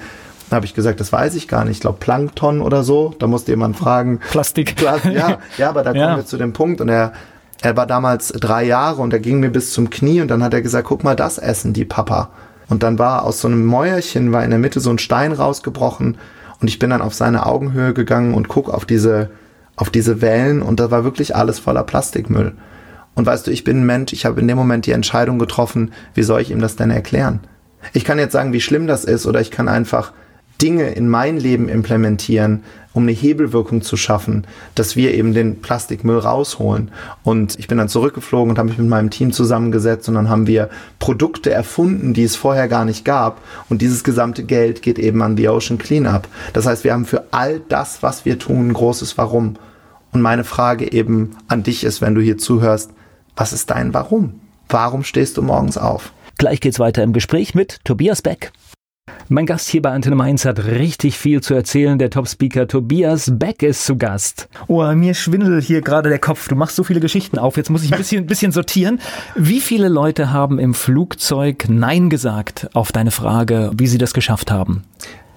[0.49, 1.77] Dann habe ich gesagt, das weiß ich gar nicht.
[1.77, 3.13] Ich glaube Plankton oder so.
[3.19, 4.19] Da musste jemand fragen.
[4.31, 4.75] Plastik.
[4.77, 6.81] Plastik ja, ja, aber da kommen wir zu dem Punkt.
[6.81, 7.13] Und er,
[7.61, 10.53] er war damals drei Jahre und er ging mir bis zum Knie und dann hat
[10.53, 12.31] er gesagt, guck mal, das essen die Papa.
[12.69, 16.17] Und dann war aus so einem Mäuerchen, war in der Mitte so ein Stein rausgebrochen
[16.61, 19.31] und ich bin dann auf seine Augenhöhe gegangen und guck auf diese,
[19.75, 22.53] auf diese Wellen und da war wirklich alles voller Plastikmüll.
[23.15, 25.91] Und weißt du, ich bin ein Mensch, ich habe in dem Moment die Entscheidung getroffen,
[26.13, 27.41] wie soll ich ihm das denn erklären?
[27.93, 30.13] Ich kann jetzt sagen, wie schlimm das ist oder ich kann einfach
[30.61, 34.45] Dinge in mein Leben implementieren, um eine Hebelwirkung zu schaffen,
[34.75, 36.91] dass wir eben den Plastikmüll rausholen.
[37.23, 40.47] Und ich bin dann zurückgeflogen und habe mich mit meinem Team zusammengesetzt und dann haben
[40.47, 43.41] wir Produkte erfunden, die es vorher gar nicht gab.
[43.69, 46.27] Und dieses gesamte Geld geht eben an die Ocean Cleanup.
[46.53, 49.55] Das heißt, wir haben für all das, was wir tun, ein großes Warum.
[50.11, 52.91] Und meine Frage eben an dich ist, wenn du hier zuhörst,
[53.35, 54.41] was ist dein Warum?
[54.67, 56.11] Warum stehst du morgens auf?
[56.37, 58.51] Gleich geht's weiter im Gespräch mit Tobias Beck.
[59.27, 61.99] Mein Gast hier bei Antenne Mainz hat richtig viel zu erzählen.
[61.99, 64.49] Der Top-Speaker Tobias Beck ist zu Gast.
[64.67, 66.47] Oh, mir schwindelt hier gerade der Kopf.
[66.47, 67.57] Du machst so viele Geschichten auf.
[67.57, 68.99] Jetzt muss ich ein bisschen, ein bisschen sortieren.
[69.35, 74.51] Wie viele Leute haben im Flugzeug Nein gesagt auf deine Frage, wie sie das geschafft
[74.51, 74.83] haben?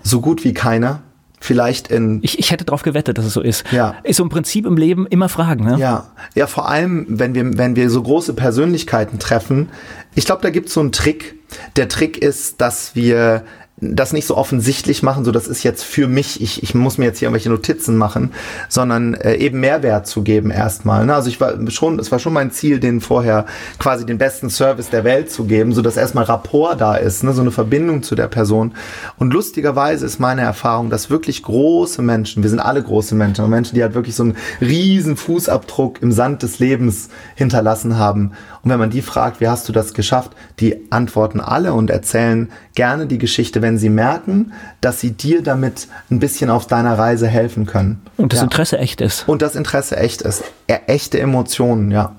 [0.03, 1.03] So gut wie keiner
[1.45, 2.21] vielleicht in.
[2.23, 3.65] Ich, ich hätte darauf gewettet, dass es so ist.
[3.73, 3.97] Ja.
[4.05, 5.77] Ist so im Prinzip im Leben immer Fragen, ne?
[5.79, 6.11] Ja.
[6.35, 9.69] Ja, vor allem, wenn wir, wenn wir so große Persönlichkeiten treffen.
[10.15, 11.37] Ich glaube, da gibt es so einen Trick.
[11.77, 13.45] Der Trick ist, dass wir
[13.83, 17.07] das nicht so offensichtlich machen, so das ist jetzt für mich, ich, ich muss mir
[17.07, 18.33] jetzt hier irgendwelche Notizen machen,
[18.68, 21.05] sondern äh, eben Mehrwert zu geben erstmal.
[21.05, 21.14] Ne?
[21.14, 23.45] Also ich war schon, es war schon mein Ziel, denen vorher
[23.79, 27.33] quasi den besten Service der Welt zu geben, so dass erstmal Rapport da ist, ne?
[27.33, 28.73] so eine Verbindung zu der Person.
[29.18, 33.75] Und lustigerweise ist meine Erfahrung, dass wirklich große Menschen, wir sind alle große Menschen, Menschen,
[33.75, 38.33] die halt wirklich so einen riesen Fußabdruck im Sand des Lebens hinterlassen haben.
[38.64, 42.51] Und wenn man die fragt, wie hast du das geschafft, die antworten alle und erzählen
[42.75, 47.27] gerne die Geschichte, wenn sie merken, dass sie dir damit ein bisschen auf deiner Reise
[47.27, 48.01] helfen können.
[48.16, 48.44] Und das ja.
[48.44, 49.29] Interesse echt ist.
[49.29, 50.44] Und das Interesse echt ist.
[50.68, 52.12] E echte Emotionen, ja.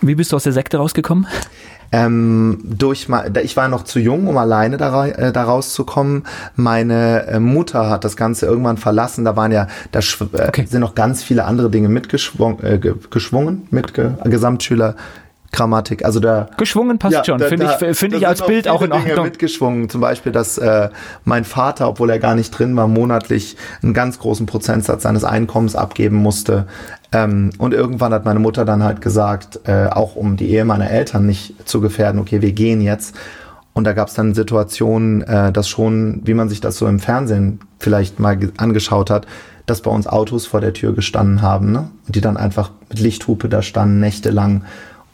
[0.00, 1.26] Wie bist du aus der Sekte rausgekommen?
[1.92, 3.08] Ähm, durch
[3.42, 6.24] ich war noch zu jung, um alleine da, äh, da rauszukommen.
[6.56, 9.24] Meine äh, Mutter hat das Ganze irgendwann verlassen.
[9.24, 10.66] Da waren ja, da äh, okay.
[10.66, 12.78] sind noch ganz viele andere Dinge mitgeschwungen, äh,
[13.10, 14.96] geschwungen, mit Gesamtschüler
[15.52, 16.04] Grammatik.
[16.04, 17.38] Also der geschwungen passt ja, schon.
[17.40, 19.08] Finde ich, finde ich als Bild auch in Ordnung.
[19.08, 19.88] Dinge mitgeschwungen.
[19.88, 20.90] Zum Beispiel, dass äh,
[21.24, 25.76] mein Vater, obwohl er gar nicht drin war, monatlich einen ganz großen Prozentsatz seines Einkommens
[25.76, 26.66] abgeben musste.
[27.12, 30.90] Ähm, und irgendwann hat meine Mutter dann halt gesagt, äh, auch um die Ehe meiner
[30.90, 33.14] Eltern nicht zu gefährden, okay, wir gehen jetzt.
[33.72, 36.98] Und da gab es dann Situationen, äh, dass schon, wie man sich das so im
[36.98, 39.26] Fernsehen vielleicht mal angeschaut hat,
[39.66, 41.90] dass bei uns Autos vor der Tür gestanden haben, ne?
[42.06, 44.62] Und die dann einfach mit Lichthupe da standen, nächtelang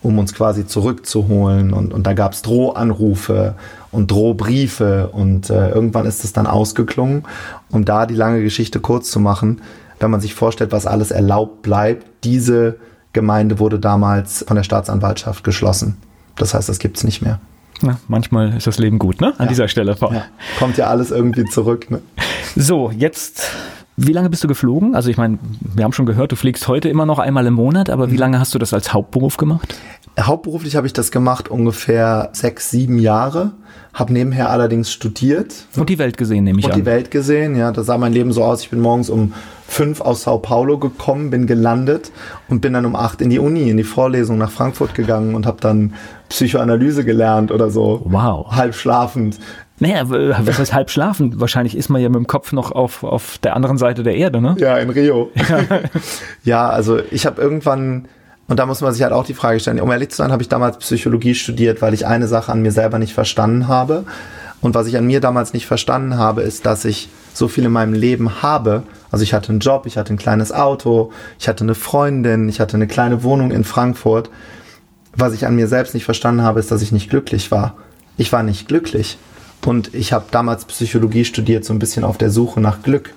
[0.03, 1.73] um uns quasi zurückzuholen.
[1.73, 3.55] Und, und da gab es Drohanrufe
[3.91, 7.25] und Drohbriefe und äh, irgendwann ist es dann ausgeklungen.
[7.71, 9.61] Um da die lange Geschichte kurz zu machen,
[10.01, 12.77] wenn man sich vorstellt, was alles erlaubt bleibt, diese
[13.13, 15.97] Gemeinde wurde damals von der Staatsanwaltschaft geschlossen.
[16.37, 17.41] Das heißt, das gibt's nicht mehr.
[17.83, 19.29] Na, manchmal ist das Leben gut, ne?
[19.39, 19.47] An ja.
[19.47, 19.97] dieser Stelle.
[20.01, 20.25] Ja.
[20.59, 21.91] Kommt ja alles irgendwie zurück.
[21.91, 22.01] Ne?
[22.55, 23.51] So, jetzt
[23.97, 24.95] wie lange bist du geflogen?
[24.95, 25.39] Also ich meine,
[25.75, 28.21] wir haben schon gehört, du fliegst heute immer noch einmal im Monat, aber wie mhm.
[28.21, 29.77] lange hast du das als Hauptberuf gemacht?
[30.19, 33.53] Hauptberuflich habe ich das gemacht ungefähr sechs, sieben Jahre.
[33.95, 35.67] Habe nebenher allerdings studiert.
[35.77, 36.79] Und die Welt gesehen, nehme ich Und an.
[36.79, 37.73] Und die Welt gesehen, ja.
[37.73, 38.63] Da sah mein Leben so aus.
[38.63, 39.35] Ich bin morgens um
[39.67, 42.11] fünf aus Sao Paulo gekommen, bin gelandet
[42.49, 45.47] und bin dann um acht in die Uni, in die Vorlesung nach Frankfurt gegangen und
[45.47, 45.95] habe dann
[46.31, 48.03] Psychoanalyse gelernt oder so.
[48.05, 48.51] Wow.
[48.51, 49.39] Halb schlafend.
[49.83, 51.41] Naja, was heißt halb schlafen?
[51.41, 54.41] Wahrscheinlich ist man ja mit dem Kopf noch auf, auf der anderen Seite der Erde,
[54.41, 54.55] ne?
[54.61, 55.33] Ja, in Rio.
[55.35, 55.81] Ja,
[56.45, 58.07] ja also ich habe irgendwann,
[58.47, 60.41] und da muss man sich halt auch die Frage stellen, um ehrlich zu sein, habe
[60.41, 64.05] ich damals Psychologie studiert, weil ich eine Sache an mir selber nicht verstanden habe.
[64.61, 67.73] Und was ich an mir damals nicht verstanden habe, ist, dass ich so viel in
[67.73, 68.85] meinem Leben habe.
[69.11, 72.61] Also ich hatte einen Job, ich hatte ein kleines Auto, ich hatte eine Freundin, ich
[72.61, 74.31] hatte eine kleine Wohnung in Frankfurt.
[75.17, 77.75] Was ich an mir selbst nicht verstanden habe, ist, dass ich nicht glücklich war.
[78.17, 79.19] Ich war nicht glücklich.
[79.65, 83.15] Und ich habe damals Psychologie studiert, so ein bisschen auf der Suche nach Glück,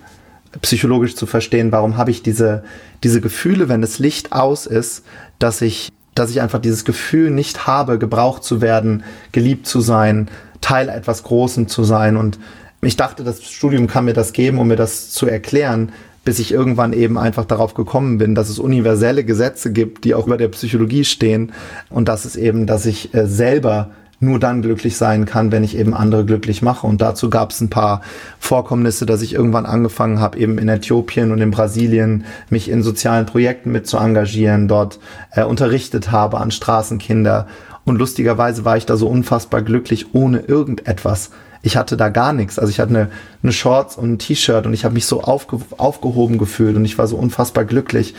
[0.61, 2.63] psychologisch zu verstehen, warum habe ich diese,
[3.03, 5.03] diese Gefühle, wenn das Licht aus ist,
[5.39, 10.29] dass ich, dass ich einfach dieses Gefühl nicht habe, gebraucht zu werden, geliebt zu sein,
[10.61, 12.15] Teil etwas Großem zu sein.
[12.15, 12.39] Und
[12.81, 15.91] ich dachte, das Studium kann mir das geben, um mir das zu erklären,
[16.23, 20.25] bis ich irgendwann eben einfach darauf gekommen bin, dass es universelle Gesetze gibt, die auch
[20.25, 21.53] über der Psychologie stehen
[21.89, 25.77] und das ist eben, dass ich äh, selber nur dann glücklich sein kann, wenn ich
[25.77, 26.87] eben andere glücklich mache.
[26.87, 28.01] Und dazu gab es ein paar
[28.39, 33.25] Vorkommnisse, dass ich irgendwann angefangen habe, eben in Äthiopien und in Brasilien mich in sozialen
[33.25, 34.99] Projekten mit zu engagieren, dort
[35.31, 37.47] äh, unterrichtet habe an Straßenkinder.
[37.83, 41.31] Und lustigerweise war ich da so unfassbar glücklich ohne irgendetwas.
[41.61, 42.59] Ich hatte da gar nichts.
[42.59, 43.09] Also ich hatte eine,
[43.43, 46.97] eine Shorts und ein T-Shirt und ich habe mich so aufge, aufgehoben gefühlt und ich
[46.97, 48.15] war so unfassbar glücklich.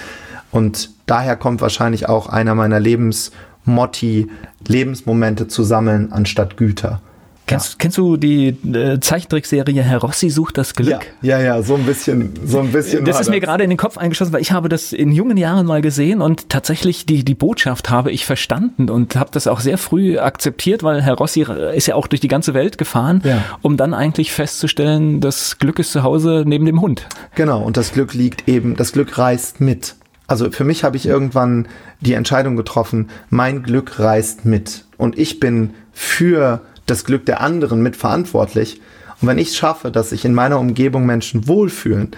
[0.51, 3.33] Und daher kommt wahrscheinlich auch einer meiner Lebens
[3.67, 4.29] Motti,
[4.67, 7.01] Lebensmomente zu sammeln anstatt Güter.
[7.47, 7.77] Kennst, ja.
[7.79, 11.07] kennst du die äh, Zeichentrickserie Herr Rossi sucht das Glück?
[11.23, 13.05] Ja, ja, ja so ein bisschen, so ein bisschen.
[13.05, 13.29] Das ist das.
[13.29, 16.21] mir gerade in den Kopf eingeschossen, weil ich habe das in jungen Jahren mal gesehen
[16.21, 20.83] und tatsächlich die, die Botschaft habe ich verstanden und habe das auch sehr früh akzeptiert,
[20.83, 23.45] weil Herr Rossi ist ja auch durch die ganze Welt gefahren, ja.
[23.63, 27.07] um dann eigentlich festzustellen, das Glück ist zu Hause neben dem Hund.
[27.37, 29.95] Genau, und das Glück liegt eben, das Glück reist mit.
[30.27, 31.69] Also für mich habe ich irgendwann
[32.01, 37.83] die Entscheidung getroffen, mein Glück reist mit und ich bin für das Glück der anderen
[37.83, 38.81] mitverantwortlich.
[39.21, 42.11] Und wenn ich es schaffe, dass sich in meiner Umgebung Menschen wohlfühlen,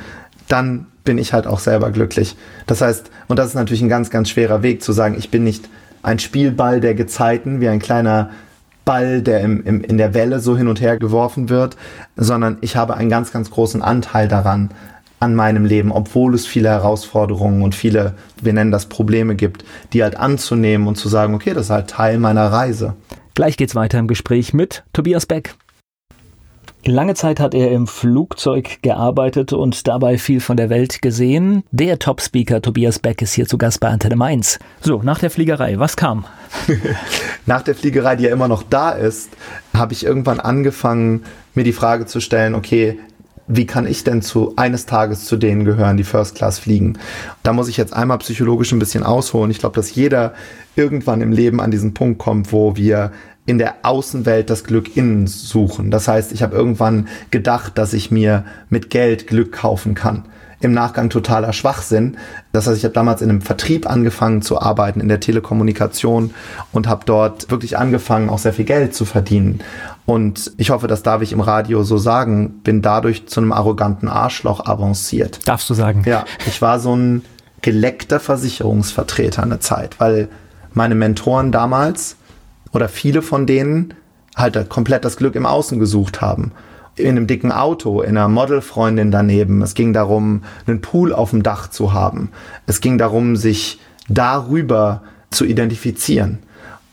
[0.49, 2.37] dann bin ich halt auch selber glücklich.
[2.67, 5.45] Das heißt, und das ist natürlich ein ganz, ganz schwerer Weg zu sagen, ich bin
[5.45, 5.69] nicht
[6.03, 8.31] ein Spielball der Gezeiten, wie ein kleiner
[8.85, 11.77] Ball, der im, im, in der Welle so hin und her geworfen wird,
[12.17, 14.71] sondern ich habe einen ganz, ganz großen Anteil daran,
[15.21, 20.03] an meinem Leben, obwohl es viele Herausforderungen und viele, wir nennen das Probleme gibt, die
[20.03, 22.95] halt anzunehmen und zu sagen, okay, das ist halt Teil meiner Reise.
[23.35, 25.55] Gleich geht's weiter im Gespräch mit Tobias Beck.
[26.85, 31.65] Lange Zeit hat er im Flugzeug gearbeitet und dabei viel von der Welt gesehen.
[31.71, 34.59] Der Top-Speaker Tobias Beck ist hier zu Gast bei Antenne Mainz.
[34.81, 36.25] So, nach der Fliegerei, was kam?
[37.47, 39.31] nach der Fliegerei, die ja immer noch da ist,
[39.75, 42.99] habe ich irgendwann angefangen, mir die Frage zu stellen, okay,
[43.49, 46.99] wie kann ich denn zu eines Tages zu denen gehören, die First Class fliegen?
[47.43, 49.51] Da muss ich jetzt einmal psychologisch ein bisschen ausholen.
[49.51, 50.35] Ich glaube, dass jeder
[50.77, 53.11] irgendwann im Leben an diesen Punkt kommt, wo wir
[53.47, 55.91] in der Außenwelt das Glück innen suchen.
[55.91, 60.25] Das heißt, ich habe irgendwann gedacht, dass ich mir mit Geld Glück kaufen kann
[60.61, 62.17] im Nachgang totaler Schwachsinn.
[62.53, 66.35] Das heißt, ich habe damals in einem Vertrieb angefangen zu arbeiten, in der Telekommunikation
[66.73, 69.61] und habe dort wirklich angefangen, auch sehr viel Geld zu verdienen.
[70.05, 74.09] Und ich hoffe, das darf ich im Radio so sagen, bin dadurch zu einem arroganten
[74.09, 75.47] Arschloch avanciert.
[75.47, 76.03] Darfst du sagen?
[76.07, 77.25] Ja, ich war so ein
[77.63, 80.29] geleckter Versicherungsvertreter eine Zeit, weil
[80.73, 82.17] meine Mentoren damals
[82.73, 83.95] oder viele von denen
[84.37, 86.53] halt komplett das Glück im Außen gesucht haben
[86.99, 89.63] in einem dicken Auto, in einer Modelfreundin daneben.
[89.63, 92.31] Es ging darum, einen Pool auf dem Dach zu haben.
[92.67, 96.39] Es ging darum, sich darüber zu identifizieren.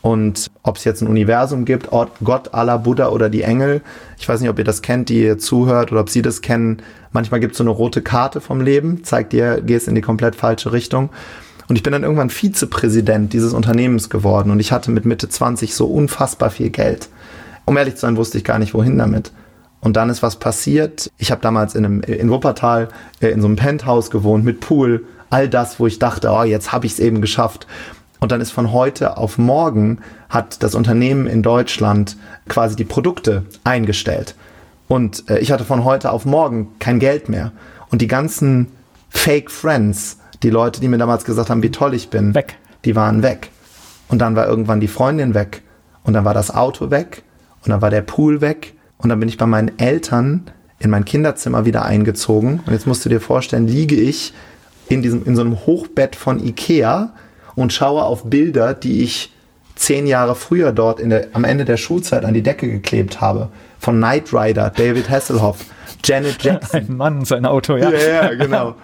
[0.02, 3.82] Und ob es jetzt ein Universum gibt, Gott, Allah, Buddha oder die Engel,
[4.18, 6.80] ich weiß nicht, ob ihr das kennt, die ihr zuhört oder ob sie das kennen.
[7.10, 10.36] Manchmal gibt es so eine rote Karte vom Leben, zeigt dir, gehst in die komplett
[10.36, 11.10] falsche Richtung.
[11.68, 15.74] Und ich bin dann irgendwann Vizepräsident dieses Unternehmens geworden und ich hatte mit Mitte 20
[15.74, 17.08] so unfassbar viel Geld.
[17.64, 19.32] Um ehrlich zu sein, wusste ich gar nicht, wohin damit.
[19.80, 21.10] Und dann ist was passiert.
[21.18, 22.88] Ich habe damals in, einem, in Wuppertal
[23.20, 25.04] äh, in so einem Penthouse gewohnt mit Pool.
[25.30, 27.66] All das, wo ich dachte, oh, jetzt habe ich es eben geschafft.
[28.20, 32.16] Und dann ist von heute auf morgen hat das Unternehmen in Deutschland
[32.48, 34.34] quasi die Produkte eingestellt.
[34.88, 37.52] Und äh, ich hatte von heute auf morgen kein Geld mehr.
[37.90, 38.68] Und die ganzen
[39.10, 42.56] Fake Friends, die Leute, die mir damals gesagt haben, wie toll ich bin, weg.
[42.84, 43.50] die waren weg.
[44.08, 45.62] Und dann war irgendwann die Freundin weg.
[46.04, 47.22] Und dann war das Auto weg.
[47.64, 48.74] Und dann war der Pool weg.
[48.98, 52.60] Und dann bin ich bei meinen Eltern in mein Kinderzimmer wieder eingezogen.
[52.66, 54.32] Und jetzt musst du dir vorstellen, liege ich
[54.88, 57.12] in, diesem, in so einem Hochbett von Ikea
[57.54, 59.32] und schaue auf Bilder, die ich
[59.74, 63.48] zehn Jahre früher dort der, am Ende der Schulzeit an die Decke geklebt habe.
[63.78, 65.64] Von Knight Rider, David Hasselhoff,
[66.02, 66.80] Janet Jackson.
[66.80, 67.90] Ein Mann, sein Auto, ja.
[67.90, 68.74] Ja, ja, genau.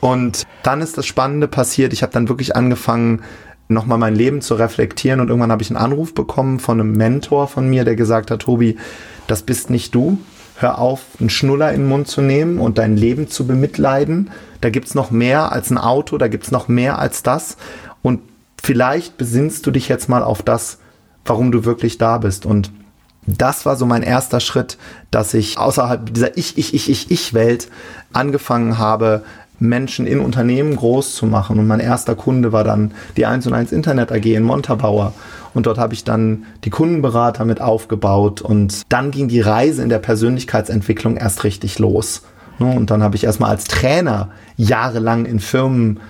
[0.00, 1.92] Und dann ist das Spannende passiert.
[1.92, 3.22] Ich habe dann wirklich angefangen,
[3.68, 7.48] nochmal mein Leben zu reflektieren und irgendwann habe ich einen Anruf bekommen von einem Mentor
[7.48, 8.76] von mir, der gesagt hat, Tobi,
[9.26, 10.18] das bist nicht du.
[10.56, 14.30] Hör auf, einen Schnuller in den Mund zu nehmen und dein Leben zu bemitleiden.
[14.60, 17.56] Da gibt's noch mehr als ein Auto, da gibt's noch mehr als das.
[18.02, 18.20] Und
[18.60, 20.78] vielleicht besinnst du dich jetzt mal auf das,
[21.24, 22.44] warum du wirklich da bist.
[22.44, 22.72] Und
[23.26, 24.78] das war so mein erster Schritt,
[25.10, 27.68] dass ich außerhalb dieser Ich, Ich, Ich, Ich, Ich-Welt
[28.12, 29.22] angefangen habe,
[29.58, 31.58] Menschen in Unternehmen groß zu machen.
[31.58, 35.12] Und mein erster Kunde war dann die 1 und 1 Internet AG in Montabaur.
[35.54, 38.40] Und dort habe ich dann die Kundenberater mit aufgebaut.
[38.40, 42.22] Und dann ging die Reise in der Persönlichkeitsentwicklung erst richtig los.
[42.58, 46.00] Ne, und dann habe ich erstmal als Trainer jahrelang in Firmen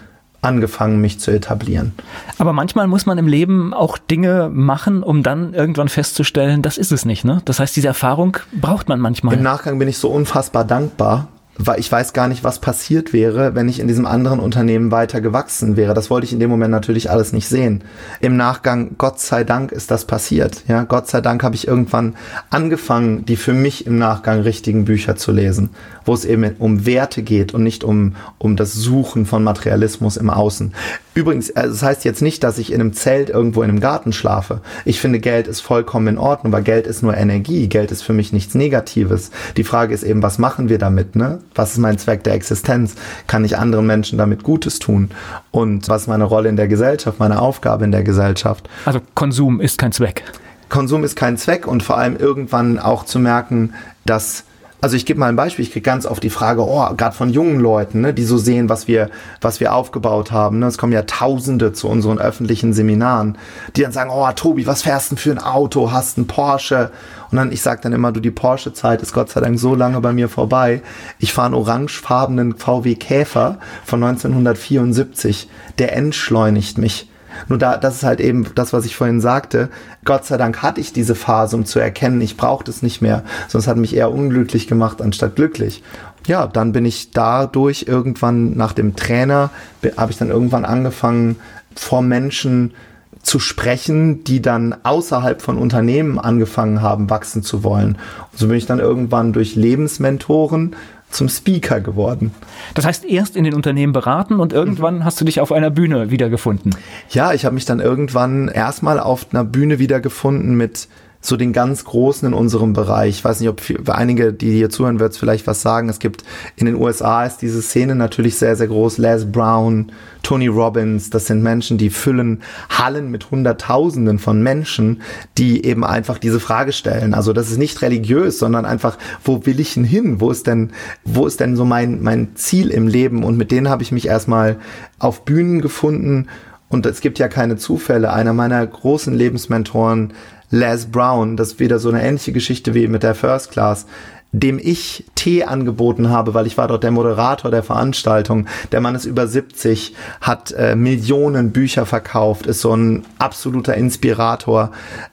[0.41, 1.93] angefangen, mich zu etablieren.
[2.39, 6.93] Aber manchmal muss man im Leben auch Dinge machen, um dann irgendwann festzustellen, das ist
[6.93, 7.25] es nicht.
[7.25, 7.43] Ne?
[7.45, 9.35] Das heißt, diese Erfahrung braucht man manchmal.
[9.35, 13.55] Im Nachgang bin ich so unfassbar dankbar, weil ich weiß gar nicht, was passiert wäre,
[13.55, 15.93] wenn ich in diesem anderen Unternehmen weiter gewachsen wäre.
[15.93, 17.83] Das wollte ich in dem Moment natürlich alles nicht sehen.
[18.21, 20.63] Im Nachgang, Gott sei Dank, ist das passiert.
[20.69, 22.15] Ja, Gott sei Dank habe ich irgendwann
[22.51, 25.71] angefangen, die für mich im Nachgang richtigen Bücher zu lesen,
[26.09, 30.31] wo es eben um Werte geht und nicht um, um das Suchen von Materialismus im
[30.31, 30.73] Außen.
[31.13, 34.15] Übrigens, äh, das heißt jetzt nicht, dass ich in einem Zelt irgendwo in einem Garten
[34.15, 34.63] schlafe.
[34.87, 37.69] Ich finde, Geld ist vollkommen in Ordnung, weil Geld ist nur Energie.
[37.69, 39.31] Geld ist für mich nichts Negatives.
[39.59, 41.41] Die Frage ist eben, was machen wir damit, ne?
[41.55, 42.95] was ist mein Zweck der Existenz?
[43.27, 45.11] Kann ich anderen Menschen damit Gutes tun?
[45.51, 48.67] Und was ist meine Rolle in der Gesellschaft, meine Aufgabe in der Gesellschaft?
[48.87, 50.25] Also Konsum ist kein Zweck.
[50.71, 53.75] Konsum ist kein Zweck und vor allem irgendwann auch zu merken,
[54.07, 54.45] dass
[54.81, 57.31] also ich gebe mal ein Beispiel, ich kriege ganz oft die Frage, oh, gerade von
[57.31, 59.11] jungen Leuten, ne, die so sehen, was wir,
[59.41, 60.61] was wir aufgebaut haben.
[60.61, 60.67] Ne?
[60.67, 63.37] Es kommen ja Tausende zu unseren öffentlichen Seminaren,
[63.75, 65.91] die dann sagen, oh, Tobi, was fährst du denn für ein Auto?
[65.91, 66.91] Hast ein Porsche?
[67.31, 70.01] Und dann, ich sage dann immer, du, die Porsche-Zeit ist Gott sei Dank so lange
[70.01, 70.83] bei mir vorbei.
[71.19, 75.49] Ich fahre einen orangefarbenen VW Käfer von 1974.
[75.79, 77.09] Der entschleunigt mich.
[77.49, 79.69] Nur da, das ist halt eben das, was ich vorhin sagte.
[80.05, 83.23] Gott sei Dank hatte ich diese Phase, um zu erkennen, ich brauche das nicht mehr.
[83.49, 85.83] Sonst hat mich eher unglücklich gemacht, anstatt glücklich.
[86.27, 89.51] Ja, dann bin ich dadurch irgendwann nach dem Trainer,
[89.97, 91.37] habe ich dann irgendwann angefangen,
[91.75, 92.75] vor Menschen
[93.23, 97.99] zu sprechen, die dann außerhalb von Unternehmen angefangen haben, wachsen zu wollen.
[98.33, 100.77] Und so bin ich dann irgendwann durch Lebensmentoren
[101.11, 102.35] zum Speaker geworden.
[102.75, 105.05] Das heißt, erst in den Unternehmen beraten und irgendwann mhm.
[105.05, 106.75] hast du dich auf einer Bühne wiedergefunden.
[107.11, 110.89] Ja, ich habe mich dann irgendwann erstmal auf einer Bühne wiedergefunden mit
[111.21, 113.17] so den ganz Großen in unserem Bereich.
[113.17, 115.89] Ich weiß nicht, ob für einige, die hier zuhören, wird vielleicht was sagen.
[115.89, 116.23] Es gibt
[116.55, 118.99] in den USA ist diese Szene natürlich sehr, sehr groß.
[118.99, 119.91] Les Brown,
[120.23, 125.03] Tony Robbins, das sind Menschen, die füllen Hallen mit Hunderttausenden von Menschen,
[125.37, 127.15] die eben einfach diese Frage stellen.
[127.15, 130.21] Also das ist nicht religiös, sondern einfach, wo will ich denn hin?
[130.21, 130.71] Wo ist denn,
[131.05, 133.25] wo ist denn so mein, mein Ziel im Leben?
[133.25, 134.59] Und mit denen habe ich mich erstmal
[135.01, 136.29] auf Bühnen gefunden.
[136.69, 138.13] Und es gibt ja keine Zufälle.
[138.13, 140.13] Einer meiner großen Lebensmentoren,
[140.51, 143.87] Les Brown, das wieder so eine ähnliche Geschichte wie mit der First Class,
[144.33, 148.47] dem ich Tee angeboten habe, weil ich war dort der Moderator der Veranstaltung.
[148.73, 154.71] Der Mann ist über 70, hat äh, Millionen Bücher verkauft, ist so ein absoluter Inspirator.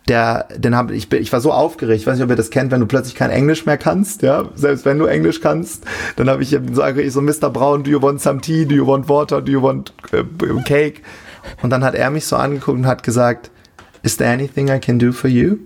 [0.10, 2.72] Der, den hab, ich, ich war so aufgeregt, ich weiß nicht, ob ihr das kennt,
[2.72, 5.86] wenn du plötzlich kein Englisch mehr kannst, ja, selbst wenn du Englisch kannst,
[6.18, 7.50] dann habe ich sage ich so Mr.
[7.50, 11.02] Brown, do you want some tea, do you want water, do you want uh, cake?
[11.62, 13.50] Und dann hat er mich so angeguckt und hat gesagt,
[14.06, 15.58] Is there anything I can do for you?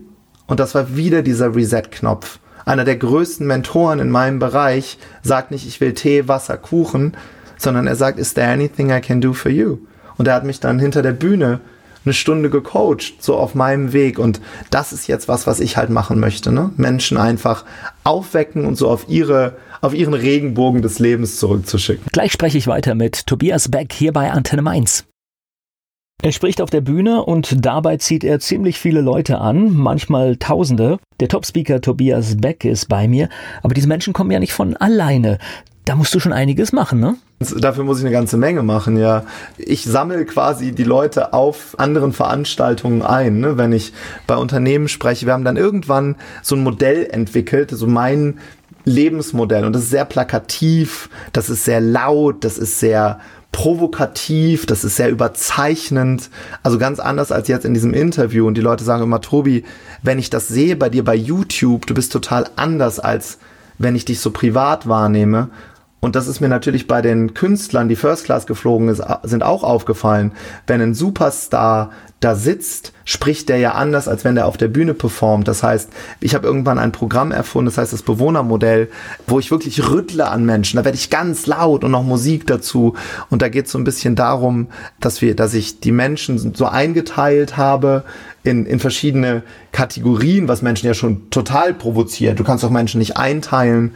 [0.46, 2.38] Und das war wieder dieser Reset-Knopf.
[2.64, 7.12] Einer der größten Mentoren in meinem Bereich sagt nicht, ich will Tee, Wasser, Kuchen,
[7.58, 9.80] sondern er sagt, is there anything I can do for you?
[10.16, 11.60] Und er hat mich dann hinter der Bühne
[12.06, 14.18] eine Stunde gecoacht, so auf meinem Weg.
[14.18, 16.50] Und das ist jetzt was, was ich halt machen möchte.
[16.50, 16.70] Ne?
[16.78, 17.66] Menschen einfach
[18.04, 22.06] aufwecken und so auf ihre, auf ihren Regenbogen des Lebens zurückzuschicken.
[22.10, 25.04] Gleich spreche ich weiter mit Tobias Beck hier bei Antenne Mainz.
[26.22, 30.98] Er spricht auf der Bühne und dabei zieht er ziemlich viele Leute an, manchmal Tausende.
[31.18, 33.30] Der Topspeaker Tobias Beck ist bei mir,
[33.62, 35.38] aber diese Menschen kommen ja nicht von alleine.
[35.86, 37.16] Da musst du schon einiges machen, ne?
[37.38, 39.24] Dafür muss ich eine ganze Menge machen, ja.
[39.56, 43.56] Ich sammle quasi die Leute auf anderen Veranstaltungen ein, ne?
[43.56, 43.94] wenn ich
[44.26, 45.24] bei Unternehmen spreche.
[45.24, 48.40] Wir haben dann irgendwann so ein Modell entwickelt, so mein
[48.84, 49.64] Lebensmodell.
[49.64, 53.20] Und das ist sehr plakativ, das ist sehr laut, das ist sehr
[53.52, 56.30] provokativ, das ist sehr überzeichnend,
[56.62, 58.46] also ganz anders als jetzt in diesem Interview.
[58.46, 59.64] Und die Leute sagen immer, Tobi,
[60.02, 63.38] wenn ich das sehe bei dir bei YouTube, du bist total anders als
[63.80, 65.48] wenn ich dich so privat wahrnehme.
[66.00, 69.64] Und das ist mir natürlich bei den Künstlern, die First Class geflogen ist, sind auch
[69.64, 70.32] aufgefallen.
[70.66, 71.90] Wenn ein Superstar
[72.20, 75.48] da sitzt, spricht der ja anders, als wenn der auf der Bühne performt.
[75.48, 75.88] Das heißt,
[76.20, 78.90] ich habe irgendwann ein Programm erfunden, das heißt das Bewohnermodell,
[79.26, 80.76] wo ich wirklich rüttle an Menschen.
[80.76, 82.94] Da werde ich ganz laut und noch Musik dazu.
[83.30, 84.68] Und da geht es so ein bisschen darum,
[85.00, 88.04] dass wir, dass ich die Menschen so eingeteilt habe
[88.42, 89.42] in, in verschiedene
[89.72, 92.38] Kategorien, was Menschen ja schon total provoziert.
[92.38, 93.92] Du kannst auch Menschen nicht einteilen.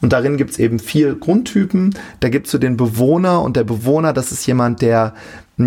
[0.00, 1.94] Und darin gibt es eben vier Grundtypen.
[2.20, 5.14] Da gibt es so den Bewohner und der Bewohner, das ist jemand, der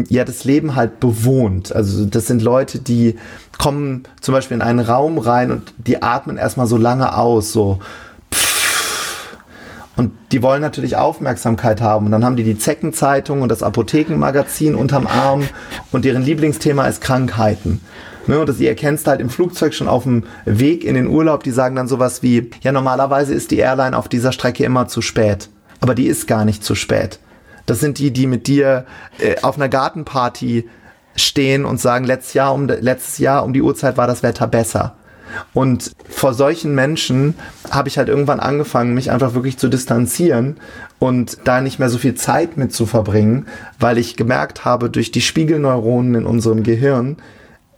[0.09, 1.75] ja das Leben halt bewohnt.
[1.75, 3.15] Also das sind Leute, die
[3.57, 7.79] kommen zum Beispiel in einen Raum rein und die atmen erstmal so lange aus, so
[9.97, 12.07] und die wollen natürlich Aufmerksamkeit haben.
[12.07, 15.47] Und dann haben die die Zeckenzeitung und das Apothekenmagazin unterm Arm
[15.91, 17.81] und deren Lieblingsthema ist Krankheiten.
[18.27, 21.43] Ne, und das, ihr erkennst halt im Flugzeug schon auf dem Weg in den Urlaub,
[21.43, 25.01] die sagen dann sowas wie, ja, normalerweise ist die Airline auf dieser Strecke immer zu
[25.01, 25.49] spät.
[25.81, 27.19] Aber die ist gar nicht zu spät.
[27.71, 28.85] Das sind die, die mit dir
[29.17, 30.67] äh, auf einer Gartenparty
[31.15, 34.95] stehen und sagen, letztes Jahr, um, letztes Jahr um die Uhrzeit war das Wetter besser.
[35.53, 37.35] Und vor solchen Menschen
[37.69, 40.57] habe ich halt irgendwann angefangen, mich einfach wirklich zu distanzieren
[40.99, 43.47] und da nicht mehr so viel Zeit mit zu verbringen,
[43.79, 47.15] weil ich gemerkt habe, durch die Spiegelneuronen in unserem Gehirn,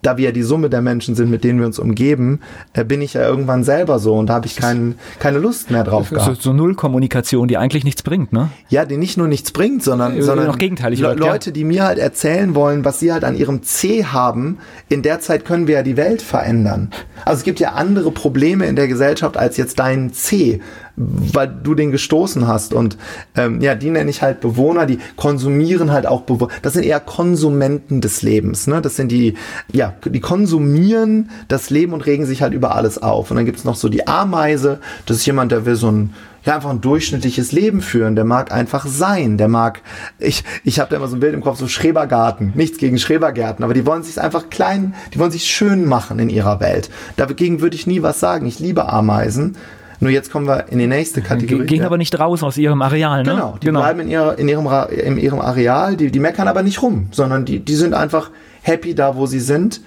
[0.03, 2.41] da wir ja die Summe der Menschen sind, mit denen wir uns umgeben,
[2.73, 5.83] äh, bin ich ja irgendwann selber so und da habe ich kein, keine Lust mehr
[5.83, 6.35] drauf gehabt.
[6.35, 8.49] So, so Nullkommunikation, die eigentlich nichts bringt, ne?
[8.69, 11.85] Ja, die nicht nur nichts bringt, sondern, äh, sondern noch gegenteilig Le Leute, die mir
[11.85, 15.75] halt erzählen wollen, was sie halt an ihrem C haben, in der Zeit können wir
[15.75, 16.89] ja die Welt verändern.
[17.25, 20.59] Also es gibt ja andere Probleme in der Gesellschaft als jetzt dein C.
[20.95, 22.73] weil du den gestoßen hast.
[22.73, 22.97] Und
[23.35, 26.51] ähm, ja, die nenne ich halt Bewohner, die konsumieren halt auch Bewohner.
[26.61, 28.67] Das sind eher Konsumenten des Lebens.
[28.67, 28.81] Ne?
[28.81, 29.35] Das sind die,
[29.71, 33.31] ja, die konsumieren das Leben und regen sich halt über alles auf.
[33.31, 36.13] Und dann gibt's noch so die Ameise, das ist jemand, der will so ein
[36.45, 38.15] ja einfach ein durchschnittliches Leben führen.
[38.15, 39.37] Der mag einfach sein.
[39.37, 39.81] Der mag,
[40.19, 42.51] ich, ich habe da immer so ein Bild im Kopf, so Schrebergarten.
[42.55, 46.29] Nichts gegen Schrebergärten, aber die wollen sich einfach klein, die wollen sich schön machen in
[46.29, 46.89] ihrer Welt.
[47.15, 48.45] Dagegen würde ich nie was sagen.
[48.45, 49.55] Ich liebe Ameisen.
[50.03, 51.65] Nur jetzt kommen wir in die nächste Kategorie.
[51.65, 53.31] Gehen aber nicht raus aus ihrem Areal, ne?
[53.31, 53.79] Genau, die genau.
[53.79, 57.45] bleiben in, ihrer, in, ihrem, in ihrem Areal, die, die meckern aber nicht rum, sondern
[57.45, 58.29] die, die sind einfach
[58.63, 59.79] happy da, wo sie sind.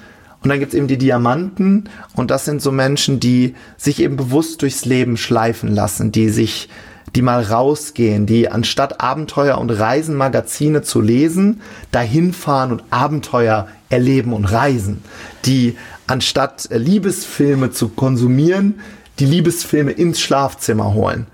[0.43, 4.17] Und dann gibt es eben die Diamanten und das sind so Menschen, die sich eben
[4.17, 6.71] bewusst durchs Leben schleifen lassen, die sich,
[7.15, 11.61] die mal rausgehen, die anstatt Abenteuer und Reisenmagazine zu lesen,
[11.91, 15.03] dahin fahren und Abenteuer erleben und reisen,
[15.45, 18.77] die anstatt Liebesfilme zu konsumieren,
[19.19, 21.27] die Liebesfilme ins Schlafzimmer holen.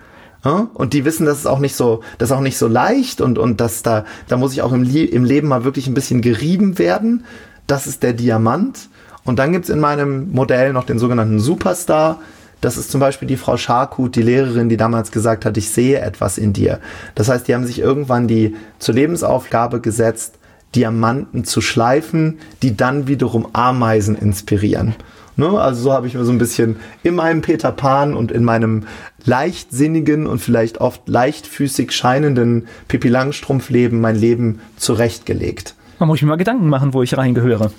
[0.43, 3.39] Und die wissen, das ist auch nicht so, das ist auch nicht so leicht und,
[3.39, 6.79] und dass da, da muss ich auch im, im Leben mal wirklich ein bisschen gerieben
[6.79, 7.25] werden.
[7.69, 8.89] Das ist der Diamant.
[9.25, 12.19] Und dann gibt's in meinem Modell noch den sogenannten Superstar.
[12.61, 16.01] Das ist zum Beispiel die Frau Scharkut, die Lehrerin, die damals gesagt hat, ich sehe
[16.01, 16.81] etwas in dir.
[17.15, 20.39] Das heißt, die haben sich irgendwann die zur Lebensaufgabe gesetzt,
[20.75, 24.97] Diamanten zu schleifen, die dann wiederum Ameisen inspirieren.
[25.37, 25.49] Ne?
[25.49, 28.87] Also so habe ich mir so ein bisschen in meinem Peter Pan und in meinem
[29.25, 35.75] leichtsinnigen und vielleicht oft leichtfüßig scheinenden Pippi Langstrumpf-Leben mein Leben zurechtgelegt.
[36.03, 37.71] Da muss ich mir mal Gedanken machen, wo ich reingehöre.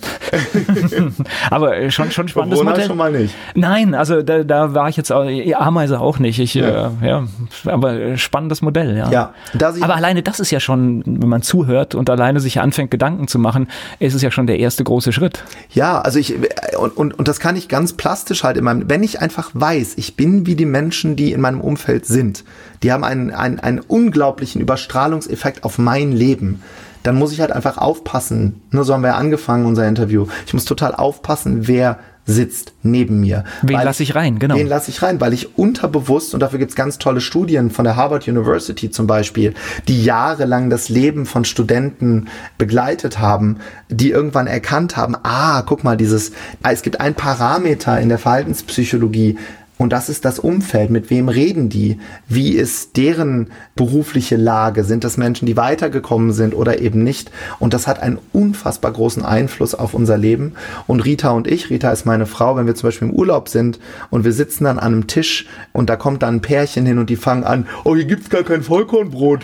[1.50, 2.88] Aber äh, schon, schon spannendes Corona Modell.
[2.88, 3.36] schon mal nicht.
[3.54, 5.26] Nein, also da, da war ich jetzt auch,
[5.58, 6.40] Ameise auch nicht.
[6.40, 6.94] Ich, ja.
[7.02, 7.28] Äh, ja,
[7.66, 9.12] aber spannendes Modell, ja.
[9.12, 9.34] ja
[9.82, 13.40] aber alleine das ist ja schon, wenn man zuhört und alleine sich anfängt, Gedanken zu
[13.40, 13.68] machen,
[14.00, 15.44] ist es ja schon der erste große Schritt.
[15.74, 16.34] Ja, also ich,
[16.78, 19.96] und, und, und das kann ich ganz plastisch halt in meinem, wenn ich einfach weiß,
[19.98, 22.46] ich bin wie die Menschen, die in meinem Umfeld sind,
[22.84, 26.62] die haben einen, einen, einen unglaublichen Überstrahlungseffekt auf mein Leben
[27.04, 28.62] dann muss ich halt einfach aufpassen.
[28.72, 30.28] Ne, so haben wir ja angefangen, unser Interview.
[30.46, 33.44] Ich muss total aufpassen, wer sitzt neben mir.
[33.64, 34.56] Wen lasse ich rein, genau.
[34.56, 37.98] Wen lasse ich rein, weil ich unterbewusst, und dafür gibt's ganz tolle Studien von der
[37.98, 39.54] Harvard University zum Beispiel,
[39.90, 43.58] die jahrelang das Leben von Studenten begleitet haben,
[43.90, 46.32] die irgendwann erkannt haben, ah, guck mal, dieses,
[46.64, 49.38] es gibt ein Parameter in der Verhaltenspsychologie,
[49.78, 50.92] und das ist das Umfeld.
[50.92, 52.00] Mit wem reden die?
[52.28, 54.84] Wie ist deren berufliche Lage?
[54.84, 57.32] Sind das Menschen, die weitergekommen sind oder eben nicht?
[57.60, 60.54] Und das hat einen unfassbar großen Einfluss auf unser Leben.
[60.86, 63.80] Und Rita und ich, Rita ist meine Frau, wenn wir zum Beispiel im Urlaub sind
[64.10, 67.10] und wir sitzen dann an einem Tisch und da kommt dann ein Pärchen hin und
[67.10, 69.42] die fangen an, oh, hier gibt's gar kein Vollkornbrot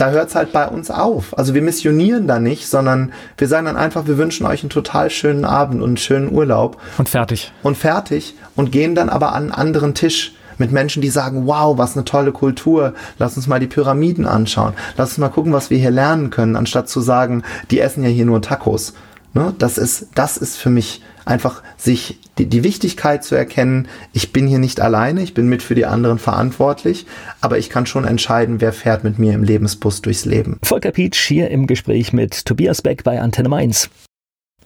[0.00, 1.36] da hört es halt bei uns auf.
[1.36, 5.10] Also wir missionieren da nicht, sondern wir sagen dann einfach, wir wünschen euch einen total
[5.10, 6.78] schönen Abend und einen schönen Urlaub.
[6.96, 7.52] Und fertig.
[7.62, 8.34] Und fertig.
[8.56, 12.04] Und gehen dann aber an einen anderen Tisch mit Menschen, die sagen, wow, was eine
[12.04, 15.90] tolle Kultur, lass uns mal die Pyramiden anschauen, lass uns mal gucken, was wir hier
[15.90, 18.94] lernen können, anstatt zu sagen, die essen ja hier nur Tacos.
[19.32, 19.54] Ne?
[19.58, 24.46] Das ist, das ist für mich einfach sich die, die Wichtigkeit zu erkennen, ich bin
[24.46, 27.06] hier nicht alleine, ich bin mit für die anderen verantwortlich,
[27.40, 30.58] aber ich kann schon entscheiden, wer fährt mit mir im Lebensbus durchs Leben.
[30.62, 33.90] Volker Pietsch hier im Gespräch mit Tobias Beck bei Antenne Mainz.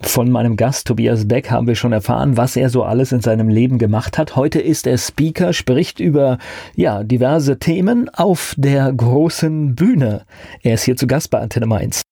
[0.01, 3.49] Von meinem Gast Tobias Beck haben wir schon erfahren, was er so alles in seinem
[3.49, 4.37] Leben gemacht hat.
[4.37, 6.39] Heute ist er Speaker, spricht über
[6.75, 10.25] ja, diverse Themen auf der großen Bühne.
[10.63, 12.04] Er ist hier zu Gast bei Antenne Mainz.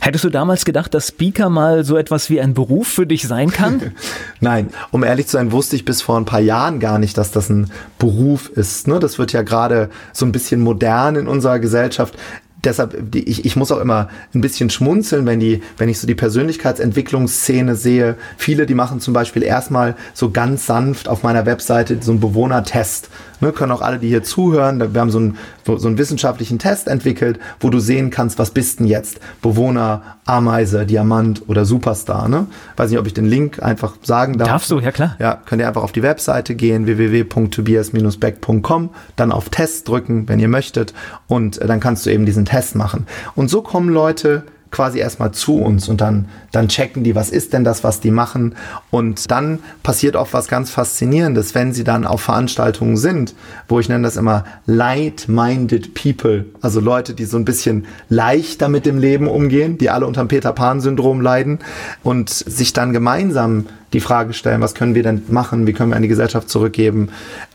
[0.00, 3.50] Hättest du damals gedacht, dass Speaker mal so etwas wie ein Beruf für dich sein
[3.50, 3.92] kann?
[4.40, 7.32] Nein, um ehrlich zu sein, wusste ich bis vor ein paar Jahren gar nicht, dass
[7.32, 8.88] das ein Beruf ist.
[8.88, 8.98] Ne?
[8.98, 12.16] Das wird ja gerade so ein bisschen modern in unserer Gesellschaft
[12.64, 16.14] deshalb, ich, ich muss auch immer ein bisschen schmunzeln, wenn die, wenn ich so die
[16.14, 18.16] Persönlichkeitsentwicklungsszene sehe.
[18.36, 23.08] Viele, die machen zum Beispiel erstmal so ganz sanft auf meiner Webseite so einen Bewohnertest.
[23.40, 26.88] Ne, können auch alle, die hier zuhören, wir haben so einen, so einen wissenschaftlichen Test
[26.88, 29.20] entwickelt, wo du sehen kannst, was bist denn jetzt?
[29.40, 32.28] Bewohner, Ameise, Diamant oder Superstar.
[32.28, 32.46] Ne?
[32.76, 34.48] Weiß nicht, ob ich den Link einfach sagen darf.
[34.48, 35.16] Darfst du, ja klar.
[35.18, 40.48] Ja, könnt ihr einfach auf die Webseite gehen, www.tobias-beck.com, dann auf Test drücken, wenn ihr
[40.48, 40.94] möchtet
[41.26, 43.06] und äh, dann kannst du eben diesen Test machen.
[43.34, 47.52] Und so kommen Leute quasi erstmal zu uns und dann, dann checken die, was ist
[47.52, 48.54] denn das, was die machen.
[48.90, 53.34] Und dann passiert auch was ganz Faszinierendes, wenn sie dann auf Veranstaltungen sind,
[53.68, 58.86] wo ich nenne das immer light-minded people, also Leute, die so ein bisschen leichter mit
[58.86, 61.58] dem Leben umgehen, die alle unter dem Peter Pan-Syndrom leiden
[62.02, 65.96] und sich dann gemeinsam die Frage stellen, was können wir denn machen, wie können wir
[65.96, 67.08] an die Gesellschaft zurückgeben.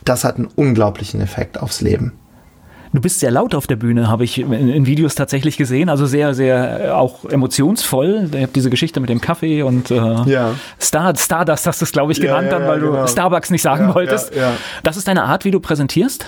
[0.04, 2.12] Das hat einen unglaublichen Effekt aufs Leben.
[2.96, 5.90] Du bist sehr laut auf der Bühne, habe ich in, Videos tatsächlich gesehen.
[5.90, 8.30] Also sehr, sehr äh, auch emotionsvoll.
[8.32, 10.54] Ich habe diese Geschichte mit dem Kaffee und äh, ja.
[10.80, 13.02] Star, Stardust hast du es, glaube ich, genannt ja, ja, dann, weil genau.
[13.02, 14.32] du Starbucks nicht sagen wolltest.
[14.82, 16.24] Das ist deine Art, wie du präsentierst?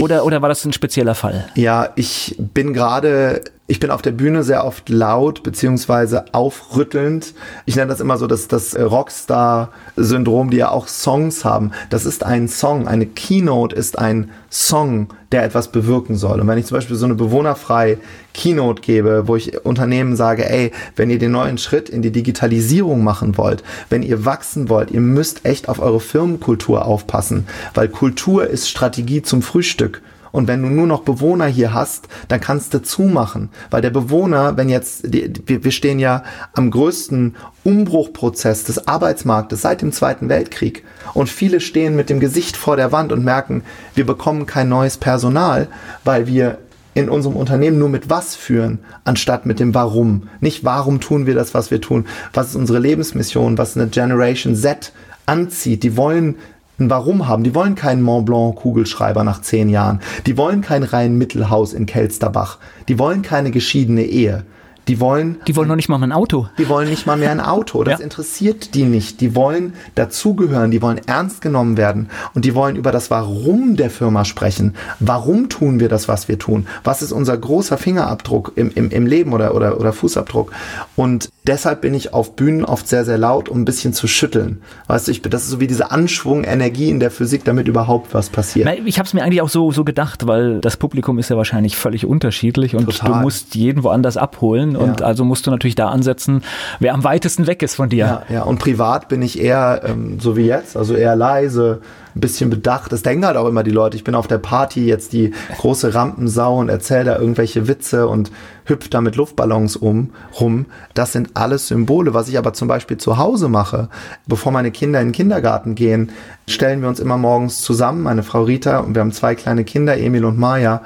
[0.00, 1.44] Oder, oder war das ein spezieller Fall?
[1.54, 7.34] Ja, ich bin gerade ich bin auf der Bühne sehr oft laut beziehungsweise aufrüttelnd.
[7.66, 11.72] Ich nenne das immer so das, das Rockstar-Syndrom, die ja auch Songs haben.
[11.90, 12.88] Das ist ein Song.
[12.88, 16.40] Eine Keynote ist ein Song, der etwas bewirken soll.
[16.40, 17.98] Und wenn ich zum Beispiel so eine bewohnerfreie
[18.32, 23.04] Keynote gebe, wo ich Unternehmen sage, ey, wenn ihr den neuen Schritt in die Digitalisierung
[23.04, 28.46] machen wollt, wenn ihr wachsen wollt, ihr müsst echt auf eure Firmenkultur aufpassen, weil Kultur
[28.46, 30.00] ist Strategie zum Frühstück.
[30.32, 33.50] Und wenn du nur noch Bewohner hier hast, dann kannst du zumachen.
[33.70, 36.22] Weil der Bewohner, wenn jetzt, wir stehen ja
[36.54, 40.84] am größten Umbruchprozess des Arbeitsmarktes seit dem Zweiten Weltkrieg.
[41.14, 43.62] Und viele stehen mit dem Gesicht vor der Wand und merken,
[43.94, 45.68] wir bekommen kein neues Personal,
[46.04, 46.58] weil wir
[46.94, 50.28] in unserem Unternehmen nur mit was führen, anstatt mit dem Warum.
[50.40, 54.56] Nicht warum tun wir das, was wir tun, was ist unsere Lebensmission, was eine Generation
[54.56, 54.92] Z
[55.24, 55.84] anzieht.
[55.84, 56.36] Die wollen
[56.78, 57.44] ein Warum haben.
[57.44, 60.00] Die wollen keinen Mont Blanc Kugelschreiber nach zehn Jahren.
[60.26, 62.58] Die wollen kein Rhein-Mittelhaus in Kelsterbach.
[62.88, 64.44] Die wollen keine geschiedene Ehe.
[64.88, 65.36] Die wollen.
[65.46, 66.48] Die wollen noch nicht mal ein Auto.
[66.56, 67.84] Die wollen nicht mal mehr ein Auto.
[67.84, 68.04] Das ja.
[68.04, 69.20] interessiert die nicht.
[69.20, 70.70] Die wollen dazugehören.
[70.70, 72.08] Die wollen ernst genommen werden.
[72.34, 74.74] Und die wollen über das Warum der Firma sprechen.
[74.98, 76.66] Warum tun wir das, was wir tun?
[76.84, 80.52] Was ist unser großer Fingerabdruck im, im, im Leben oder, oder, oder Fußabdruck?
[80.96, 84.62] Und deshalb bin ich auf Bühnen oft sehr, sehr laut, um ein bisschen zu schütteln.
[84.86, 88.14] Weißt du, ich, das ist so wie diese Anschwung, Energie in der Physik, damit überhaupt
[88.14, 88.68] was passiert.
[88.86, 91.76] Ich habe es mir eigentlich auch so, so gedacht, weil das Publikum ist ja wahrscheinlich
[91.76, 93.12] völlig unterschiedlich und Total.
[93.12, 95.06] du musst jeden woanders abholen und ja.
[95.06, 96.42] also musst du natürlich da ansetzen,
[96.80, 98.24] wer am weitesten weg ist von dir.
[98.28, 98.42] Ja, ja.
[98.42, 101.80] und privat bin ich eher ähm, so wie jetzt, also eher leise,
[102.18, 102.92] ein bisschen bedacht.
[102.92, 103.96] Das denken halt auch immer die Leute.
[103.96, 108.30] Ich bin auf der Party jetzt die große Rampensau und erzähle da irgendwelche Witze und
[108.64, 110.10] hüpft da mit Luftballons um,
[110.40, 110.66] rum.
[110.94, 112.14] Das sind alles Symbole.
[112.14, 113.88] Was ich aber zum Beispiel zu Hause mache,
[114.26, 116.10] bevor meine Kinder in den Kindergarten gehen,
[116.46, 119.96] stellen wir uns immer morgens zusammen, meine Frau Rita und wir haben zwei kleine Kinder,
[119.96, 120.82] Emil und Maya.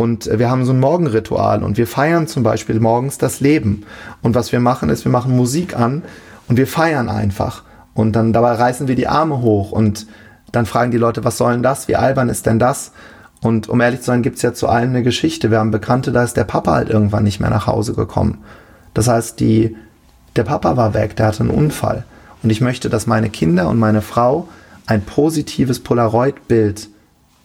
[0.00, 3.84] Und wir haben so ein Morgenritual und wir feiern zum Beispiel morgens das Leben.
[4.22, 6.00] Und was wir machen, ist, wir machen Musik an
[6.48, 7.64] und wir feiern einfach.
[7.92, 10.06] Und dann dabei reißen wir die Arme hoch und
[10.52, 11.86] dann fragen die Leute, was soll denn das?
[11.86, 12.92] Wie albern ist denn das?
[13.42, 15.50] Und um ehrlich zu sein, gibt's ja zu allem eine Geschichte.
[15.50, 18.38] Wir haben Bekannte, da ist der Papa halt irgendwann nicht mehr nach Hause gekommen.
[18.94, 19.76] Das heißt, die,
[20.34, 22.04] der Papa war weg, der hatte einen Unfall.
[22.42, 24.48] Und ich möchte, dass meine Kinder und meine Frau
[24.86, 26.88] ein positives Polaroid-Bild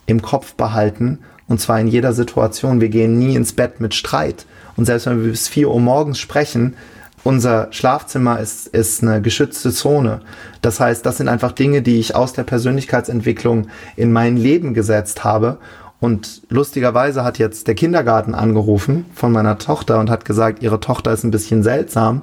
[0.05, 1.19] im Kopf behalten.
[1.47, 2.81] Und zwar in jeder Situation.
[2.81, 4.45] Wir gehen nie ins Bett mit Streit.
[4.75, 6.75] Und selbst wenn wir bis 4 Uhr morgens sprechen,
[7.23, 10.21] unser Schlafzimmer ist, ist eine geschützte Zone.
[10.61, 15.23] Das heißt, das sind einfach Dinge, die ich aus der Persönlichkeitsentwicklung in mein Leben gesetzt
[15.23, 15.57] habe.
[15.99, 21.13] Und lustigerweise hat jetzt der Kindergarten angerufen von meiner Tochter und hat gesagt, ihre Tochter
[21.13, 22.21] ist ein bisschen seltsam.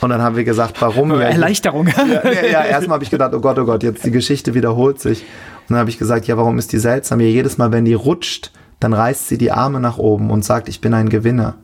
[0.00, 1.10] Und dann haben wir gesagt, warum?
[1.20, 1.88] Erleichterung.
[1.88, 5.00] Ja, ja, ja erstmal habe ich gedacht, oh Gott, oh Gott, jetzt die Geschichte wiederholt
[5.00, 5.24] sich.
[5.68, 7.20] Und dann habe ich gesagt, ja, warum ist die seltsam?
[7.20, 10.68] Ja, jedes Mal, wenn die rutscht, dann reißt sie die Arme nach oben und sagt,
[10.68, 11.54] ich bin ein Gewinner.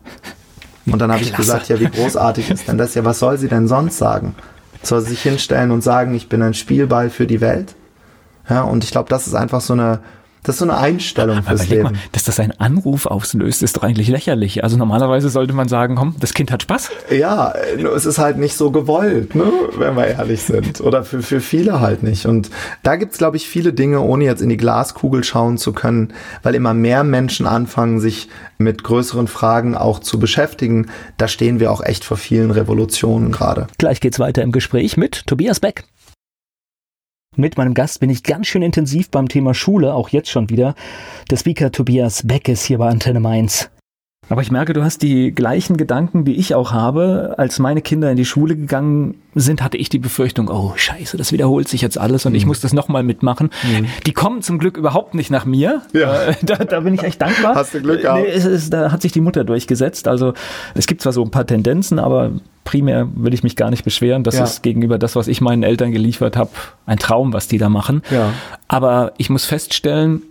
[0.87, 2.95] Und dann habe ich gesagt, ja, wie großartig ist denn das?
[2.95, 4.35] Ja, was soll sie denn sonst sagen?
[4.83, 7.75] Soll sie sich hinstellen und sagen, ich bin ein Spielball für die Welt?
[8.51, 10.01] Ja, und ich glaube, das ist einfach so eine
[10.45, 11.83] das ist so eine Einstellung fürs Aber Leben.
[11.83, 14.63] Mal, dass das ein Anruf auslöst, ist doch eigentlich lächerlich.
[14.63, 16.91] Also normalerweise sollte man sagen, komm, das Kind hat Spaß.
[17.11, 17.53] Ja,
[17.97, 20.81] es ist halt nicht so gewollt, ne, wenn wir ehrlich sind.
[20.81, 22.27] Oder für, für viele halt nicht.
[22.27, 22.51] Und
[22.83, 26.55] da gibt's glaube ich, viele Dinge, ohne jetzt in die Glaskugel schauen zu können, weil
[26.55, 28.29] immer mehr Menschen anfangen, sich
[28.59, 30.91] mit größeren Fragen auch zu beschäftigen.
[31.17, 33.67] Da stehen wir auch echt vor vielen Revolutionen gerade.
[33.79, 35.85] Gleich geht's weiter im Gespräch mit Tobias Beck.
[37.37, 40.74] Mit meinem Gast bin ich ganz schön intensiv beim Thema Schule, auch jetzt schon wieder.
[41.30, 43.70] Der Speaker Tobias Beck ist hier bei Antenne Mainz.
[44.29, 47.35] Aber ich merke, du hast die gleichen Gedanken, die ich auch habe.
[47.37, 51.33] Als meine Kinder in die Schule gegangen sind, hatte ich die Befürchtung, oh scheiße, das
[51.33, 52.37] wiederholt sich jetzt alles und mhm.
[52.37, 53.51] ich muss das nochmal mitmachen.
[53.62, 53.87] Mhm.
[54.07, 55.83] Die kommen zum Glück überhaupt nicht nach mir.
[55.93, 56.22] Ja.
[56.25, 57.55] Äh, da, da bin ich echt dankbar.
[57.55, 58.22] Hast du Glück gehabt?
[58.22, 60.09] Nee, es ist, da hat sich die Mutter durchgesetzt.
[60.09, 60.35] Also
[60.75, 62.33] es gibt zwar so ein paar Tendenzen, aber
[62.64, 64.25] primär will ich mich gar nicht beschweren.
[64.25, 64.45] Das ja.
[64.45, 66.51] ist gegenüber das, was ich meinen Eltern geliefert habe,
[66.87, 68.03] ein Traum, was die da machen.
[68.11, 68.33] Ja.
[68.68, 70.22] Aber ich muss feststellen,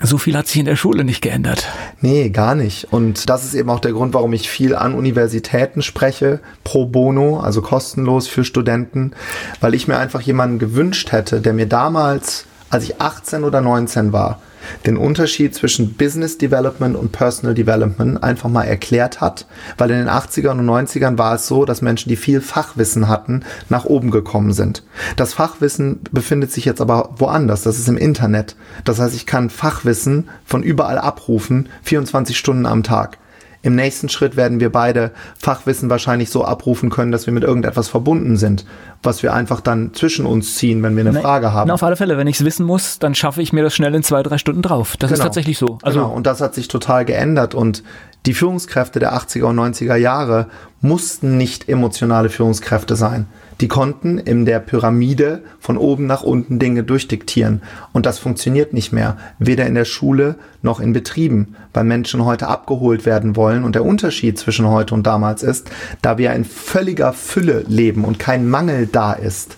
[0.00, 1.66] so viel hat sich in der Schule nicht geändert.
[2.00, 2.92] Nee, gar nicht.
[2.92, 7.40] Und das ist eben auch der Grund, warum ich viel an Universitäten spreche, pro bono,
[7.40, 9.12] also kostenlos für Studenten,
[9.60, 14.12] weil ich mir einfach jemanden gewünscht hätte, der mir damals, als ich 18 oder 19
[14.12, 14.40] war,
[14.86, 19.46] den Unterschied zwischen Business Development und Personal Development einfach mal erklärt hat,
[19.76, 23.42] weil in den 80ern und 90ern war es so, dass Menschen, die viel Fachwissen hatten,
[23.68, 24.82] nach oben gekommen sind.
[25.16, 28.56] Das Fachwissen befindet sich jetzt aber woanders, das ist im Internet.
[28.84, 33.18] Das heißt, ich kann Fachwissen von überall abrufen, 24 Stunden am Tag.
[33.62, 37.88] Im nächsten Schritt werden wir beide Fachwissen wahrscheinlich so abrufen können, dass wir mit irgendetwas
[37.88, 38.64] verbunden sind,
[39.02, 41.68] was wir einfach dann zwischen uns ziehen, wenn wir eine na, Frage haben.
[41.68, 43.94] Na, auf alle Fälle, wenn ich es wissen muss, dann schaffe ich mir das schnell
[43.94, 44.96] in zwei, drei Stunden drauf.
[44.96, 45.18] Das genau.
[45.18, 45.78] ist tatsächlich so.
[45.82, 47.82] Also genau, und das hat sich total geändert und
[48.26, 50.46] die Führungskräfte der 80er und 90er Jahre
[50.80, 53.26] mussten nicht emotionale Führungskräfte sein.
[53.60, 57.62] Die konnten in der Pyramide von oben nach unten Dinge durchdiktieren.
[57.92, 59.16] Und das funktioniert nicht mehr.
[59.40, 63.64] Weder in der Schule noch in Betrieben, weil Menschen heute abgeholt werden wollen.
[63.64, 65.70] Und der Unterschied zwischen heute und damals ist,
[66.02, 69.56] da wir in völliger Fülle leben und kein Mangel da ist,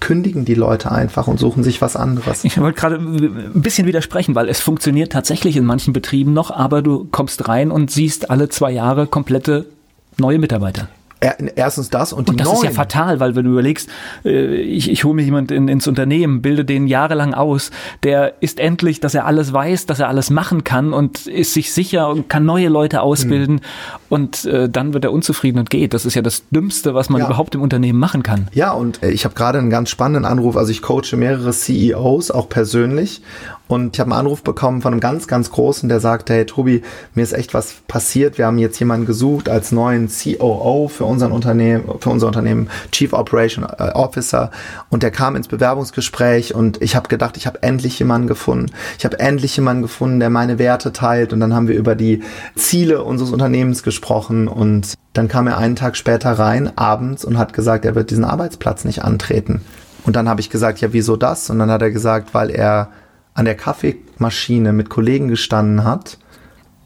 [0.00, 2.44] kündigen die Leute einfach und suchen sich was anderes.
[2.44, 6.82] Ich wollte gerade ein bisschen widersprechen, weil es funktioniert tatsächlich in manchen Betrieben noch, aber
[6.82, 9.66] du kommst rein und siehst alle zwei Jahre komplette
[10.16, 10.88] neue Mitarbeiter.
[11.20, 12.58] Erstens das und die und das neuen.
[12.58, 13.88] ist ja fatal, weil wenn du überlegst,
[14.24, 17.72] äh, ich, ich hole mir jemand in, ins Unternehmen, bilde den jahrelang aus,
[18.04, 21.72] der ist endlich, dass er alles weiß, dass er alles machen kann und ist sich
[21.72, 23.62] sicher und kann neue Leute ausbilden hm.
[24.08, 25.92] und äh, dann wird er unzufrieden und geht.
[25.92, 27.26] Das ist ja das Dümmste, was man ja.
[27.26, 28.46] überhaupt im Unternehmen machen kann.
[28.52, 32.30] Ja, und äh, ich habe gerade einen ganz spannenden Anruf, also ich coache mehrere CEOs,
[32.30, 33.22] auch persönlich
[33.68, 36.82] und ich habe einen Anruf bekommen von einem ganz, ganz großen, der sagte, hey Tobi,
[37.14, 38.38] mir ist echt was passiert.
[38.38, 43.12] Wir haben jetzt jemanden gesucht als neuen COO für unseren Unternehmen, für unser Unternehmen, Chief
[43.12, 44.50] Operation äh, Officer.
[44.90, 48.70] Und der kam ins Bewerbungsgespräch und ich habe gedacht, ich habe endlich jemanden gefunden.
[48.98, 51.32] Ich habe endlich jemanden gefunden, der meine Werte teilt.
[51.32, 52.22] Und dann haben wir über die
[52.54, 57.52] Ziele unseres Unternehmens gesprochen und dann kam er einen Tag später rein, abends, und hat
[57.52, 59.62] gesagt, er wird diesen Arbeitsplatz nicht antreten.
[60.04, 61.50] Und dann habe ich gesagt, ja, wieso das?
[61.50, 62.90] Und dann hat er gesagt, weil er
[63.34, 66.18] an der Kaffeemaschine mit Kollegen gestanden hat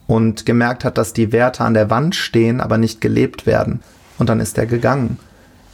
[0.07, 3.81] und gemerkt hat, dass die Werte an der Wand stehen, aber nicht gelebt werden.
[4.23, 5.19] Und dann ist er gegangen.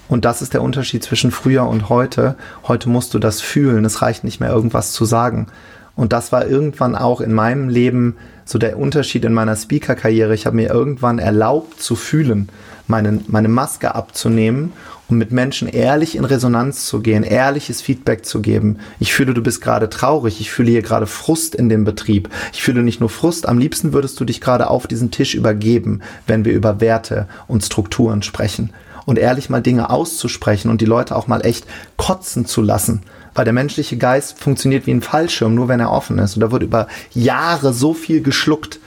[0.08, 2.34] Und das ist der Unterschied zwischen früher und heute.
[2.66, 3.84] Heute musst du das fühlen.
[3.84, 5.48] Es reicht nicht mehr irgendwas zu sagen.
[5.96, 10.32] Und das war irgendwann auch in meinem Leben so der Unterschied in meiner Speaker-Karriere.
[10.32, 12.48] Ich habe mir irgendwann erlaubt zu fühlen,
[12.86, 14.72] meine, meine Maske abzunehmen
[15.08, 18.78] um mit Menschen ehrlich in Resonanz zu gehen, ehrliches Feedback zu geben.
[19.00, 22.28] Ich fühle, du bist gerade traurig, ich fühle hier gerade Frust in dem Betrieb.
[22.52, 26.02] Ich fühle nicht nur Frust, am liebsten würdest du dich gerade auf diesen Tisch übergeben,
[26.26, 28.70] wenn wir über Werte und Strukturen sprechen.
[29.06, 33.00] Und ehrlich mal Dinge auszusprechen und die Leute auch mal echt kotzen zu lassen.
[33.34, 36.36] Weil der menschliche Geist funktioniert wie ein Fallschirm, nur wenn er offen ist.
[36.36, 38.80] Und da wird über Jahre so viel geschluckt.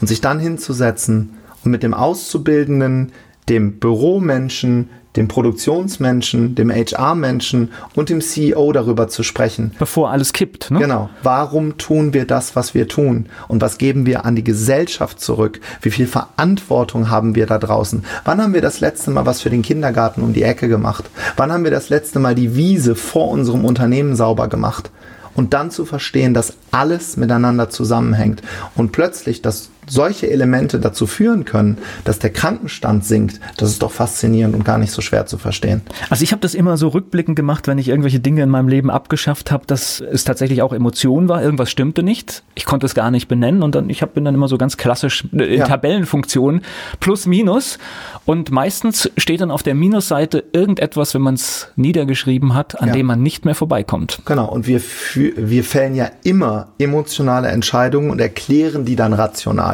[0.00, 3.12] Und sich dann hinzusetzen und mit dem Auszubildenden,
[3.48, 9.72] dem Büromenschen, dem Produktionsmenschen, dem HR-Menschen und dem CEO darüber zu sprechen.
[9.78, 10.70] Bevor alles kippt.
[10.70, 10.80] Ne?
[10.80, 11.08] Genau.
[11.22, 13.26] Warum tun wir das, was wir tun?
[13.46, 15.60] Und was geben wir an die Gesellschaft zurück?
[15.82, 18.04] Wie viel Verantwortung haben wir da draußen?
[18.24, 21.04] Wann haben wir das letzte Mal was für den Kindergarten um die Ecke gemacht?
[21.36, 24.90] Wann haben wir das letzte Mal die Wiese vor unserem Unternehmen sauber gemacht?
[25.36, 28.42] Und dann zu verstehen, dass alles miteinander zusammenhängt
[28.76, 33.92] und plötzlich das solche Elemente dazu führen können, dass der Krankenstand sinkt, das ist doch
[33.92, 35.82] faszinierend und gar nicht so schwer zu verstehen.
[36.10, 38.90] Also ich habe das immer so rückblickend gemacht, wenn ich irgendwelche Dinge in meinem Leben
[38.90, 42.42] abgeschafft habe, dass es tatsächlich auch Emotion war, irgendwas stimmte nicht.
[42.54, 44.76] Ich konnte es gar nicht benennen und dann ich hab, bin dann immer so ganz
[44.76, 45.66] klassisch in ja.
[45.66, 46.62] Tabellenfunktion
[47.00, 47.78] plus minus
[48.24, 52.94] und meistens steht dann auf der Minusseite irgendetwas, wenn man es niedergeschrieben hat, an ja.
[52.94, 54.20] dem man nicht mehr vorbeikommt.
[54.24, 54.80] Genau und wir
[55.14, 59.73] wir fällen ja immer emotionale Entscheidungen und erklären die dann rational.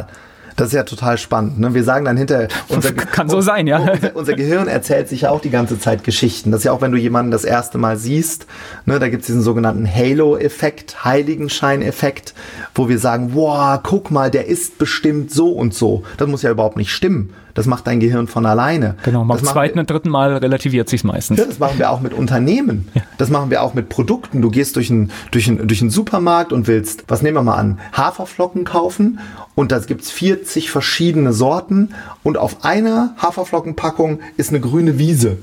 [0.57, 1.59] Das ist ja total spannend.
[1.59, 1.73] Ne?
[1.73, 3.79] Wir sagen dann hinterher, unser, kann so sein, ja.
[3.93, 6.51] Unser, unser, Gehirn erzählt sich ja auch die ganze Zeit Geschichten.
[6.51, 8.47] Das ist ja auch, wenn du jemanden das erste Mal siehst,
[8.85, 12.35] ne, da gibt es diesen sogenannten Halo-Effekt, Heiligenschein-Effekt,
[12.75, 16.03] wo wir sagen, wow, guck mal, der ist bestimmt so und so.
[16.19, 17.33] Das muss ja überhaupt nicht stimmen.
[17.55, 18.97] Das macht dein Gehirn von alleine.
[19.05, 21.39] Genau, beim zweiten und dritten Mal relativiert sich meistens.
[21.39, 22.89] Ja, das machen wir auch mit Unternehmen.
[22.95, 23.03] Ja.
[23.19, 24.43] Das machen wir auch mit Produkten.
[24.43, 27.79] Du gehst durch einen, durch, durch einen Supermarkt und willst, was nehmen wir mal an,
[27.93, 29.19] Haferflocken kaufen
[29.55, 31.91] und da gibt es 40 verschiedene Sorten
[32.23, 35.39] und auf einer Haferflockenpackung ist eine grüne Wiese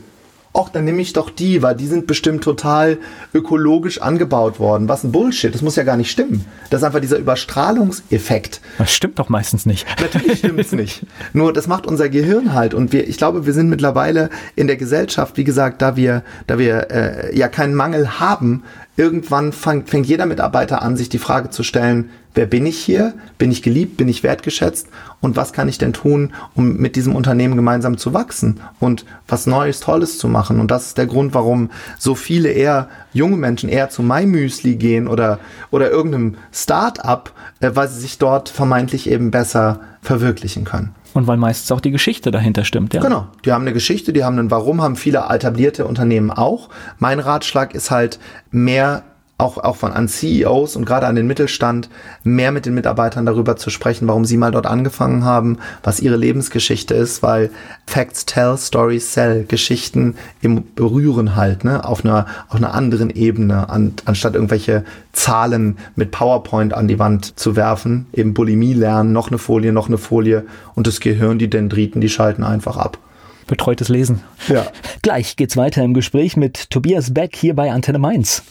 [0.57, 2.97] ach, dann nehme ich doch die, weil die sind bestimmt total
[3.33, 4.89] ökologisch angebaut worden.
[4.89, 6.45] Was ein Bullshit, das muss ja gar nicht stimmen.
[6.69, 8.61] Das ist einfach dieser Überstrahlungseffekt.
[8.77, 9.85] Das stimmt doch meistens nicht.
[10.01, 11.05] Natürlich stimmt es nicht.
[11.33, 14.77] Nur das macht unser Gehirn halt und wir, ich glaube, wir sind mittlerweile in der
[14.77, 18.63] Gesellschaft, wie gesagt, da wir, da wir äh, ja keinen Mangel haben,
[18.97, 23.13] irgendwann fängt, fängt jeder Mitarbeiter an, sich die Frage zu stellen, wer bin ich hier?
[23.37, 23.95] Bin ich geliebt?
[23.95, 24.87] Bin ich wertgeschätzt?
[25.21, 29.45] Und was kann ich denn tun, um mit diesem Unternehmen gemeinsam zu wachsen und was
[29.45, 30.59] Neues, Tolles zu machen?
[30.59, 31.69] Und das ist der Grund, warum
[31.99, 35.39] so viele eher junge Menschen eher zu MyMüsli gehen oder,
[35.69, 40.95] oder irgendeinem Start-up, äh, weil sie sich dort vermeintlich eben besser verwirklichen können.
[41.17, 43.01] Und weil meistens auch die Geschichte dahinter stimmt, ja.
[43.01, 43.27] Genau.
[43.43, 46.69] Die haben eine Geschichte, die haben einen Warum, haben viele etablierte Unternehmen auch.
[46.99, 48.19] Mein Ratschlag ist halt
[48.51, 49.01] mehr
[49.39, 51.89] auch, auch von an CEOs und gerade an den Mittelstand
[52.23, 56.15] mehr mit den Mitarbeitern darüber zu sprechen, warum sie mal dort angefangen haben, was ihre
[56.15, 57.51] Lebensgeschichte ist, weil
[57.85, 63.69] Facts tell, Stories sell, Geschichten im Berühren halt, ne, auf einer, auf einer anderen Ebene,
[63.69, 64.83] an, anstatt irgendwelche
[65.13, 69.87] Zahlen mit PowerPoint an die Wand zu werfen, eben Bulimie lernen, noch eine Folie, noch
[69.87, 72.97] eine Folie und das Gehirn, die Dendriten, die schalten einfach ab
[73.45, 74.23] betreutes Lesen.
[74.49, 74.67] Ja.
[75.03, 78.43] Gleich geht's weiter im Gespräch mit Tobias Beck hier bei Antenne Mainz.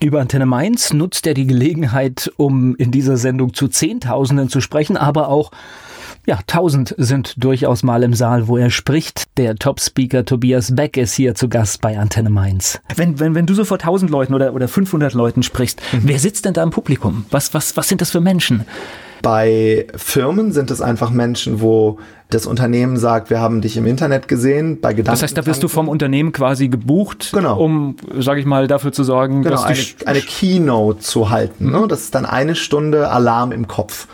[0.00, 4.96] Über Antenne Mainz nutzt er die Gelegenheit, um in dieser Sendung zu Zehntausenden zu sprechen,
[4.96, 5.50] aber auch
[6.24, 9.36] ja, tausend sind durchaus mal im Saal, wo er spricht.
[9.38, 12.80] Der Top-Speaker Tobias Beck ist hier zu Gast bei Antenne Mainz.
[12.94, 16.02] Wenn, wenn, wenn du so vor tausend Leuten oder, oder 500 Leuten sprichst, mhm.
[16.04, 17.24] wer sitzt denn da im Publikum?
[17.30, 18.66] Was, was, was sind das für Menschen?
[19.22, 21.98] Bei Firmen sind es einfach Menschen, wo
[22.30, 25.12] das Unternehmen sagt, wir haben dich im Internet gesehen, bei Gedanken.
[25.12, 27.58] Das heißt, da wirst du vom Unternehmen quasi gebucht, genau.
[27.58, 31.70] um, sage ich mal, dafür zu sorgen, genau, dass eine, eine Keynote zu halten.
[31.70, 31.86] Ne?
[31.88, 34.08] Das ist dann eine Stunde Alarm im Kopf.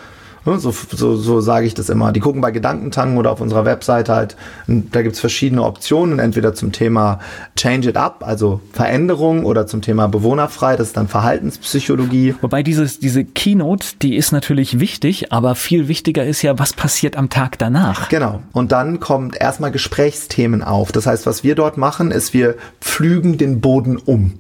[0.46, 2.12] Ne, so, so, so sage ich das immer.
[2.12, 4.36] Die gucken bei Gedankentanken oder auf unserer Webseite halt,
[4.66, 7.20] da gibt's verschiedene Optionen, entweder zum Thema
[7.56, 12.34] Change It Up, also Veränderung, oder zum Thema Bewohnerfrei, das ist dann Verhaltenspsychologie.
[12.42, 17.16] Wobei dieses, diese Keynote, die ist natürlich wichtig, aber viel wichtiger ist ja, was passiert
[17.16, 18.08] am Tag danach.
[18.08, 18.42] Genau.
[18.52, 20.92] Und dann kommt erstmal Gesprächsthemen auf.
[20.92, 24.34] Das heißt, was wir dort machen, ist, wir pflügen den Boden um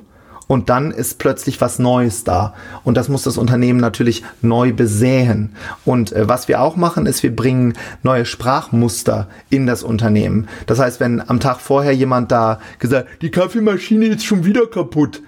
[0.46, 2.54] und dann ist plötzlich was Neues da.
[2.82, 5.54] Und das muss das Unternehmen natürlich neu besäen.
[5.84, 10.48] Und äh, was wir auch machen, ist, wir bringen neue Sprachmuster in das Unternehmen.
[10.66, 15.22] Das heißt, wenn am Tag vorher jemand da gesagt, die Kaffeemaschine ist schon wieder kaputt,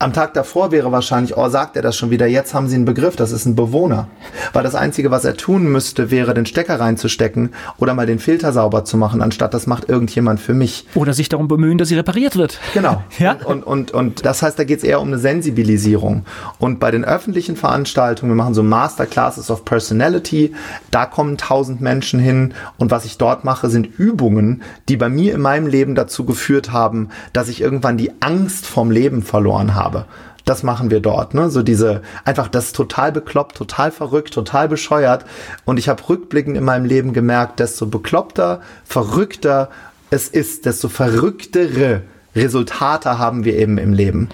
[0.00, 2.86] am Tag davor wäre wahrscheinlich, oh, sagt er das schon wieder, jetzt haben sie einen
[2.86, 4.08] Begriff, das ist ein Bewohner.
[4.54, 8.54] Weil das Einzige, was er tun müsste, wäre den Stecker reinzustecken oder mal den Filter
[8.54, 10.86] sauber zu machen, anstatt das macht irgendjemand für mich.
[10.94, 12.58] Oder sich darum bemühen, dass sie repariert wird.
[12.72, 13.02] Genau.
[13.18, 13.36] ja?
[13.44, 16.24] Und, und, und das heißt, da geht es eher um eine Sensibilisierung.
[16.58, 20.54] Und bei den öffentlichen Veranstaltungen, wir machen so Masterclasses of Personality,
[20.90, 25.34] da kommen tausend Menschen hin und was ich dort mache, sind Übungen, die bei mir
[25.34, 29.89] in meinem Leben dazu geführt haben, dass ich irgendwann die Angst vom Leben verloren habe
[29.90, 30.04] habe.
[30.44, 31.50] Das machen wir dort, ne?
[31.50, 35.24] So diese, einfach das ist total bekloppt, total verrückt, total bescheuert.
[35.64, 39.68] Und ich habe rückblickend in meinem Leben gemerkt, desto bekloppter, verrückter
[40.10, 42.02] es ist, desto verrücktere
[42.34, 44.28] Resultate haben wir eben im Leben.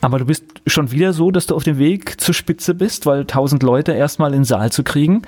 [0.00, 3.26] Aber du bist schon wieder so, dass du auf dem Weg zur Spitze bist, weil
[3.26, 5.22] tausend Leute erstmal in den Saal zu kriegen,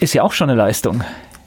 [0.00, 1.02] ist ja auch schon eine Leistung.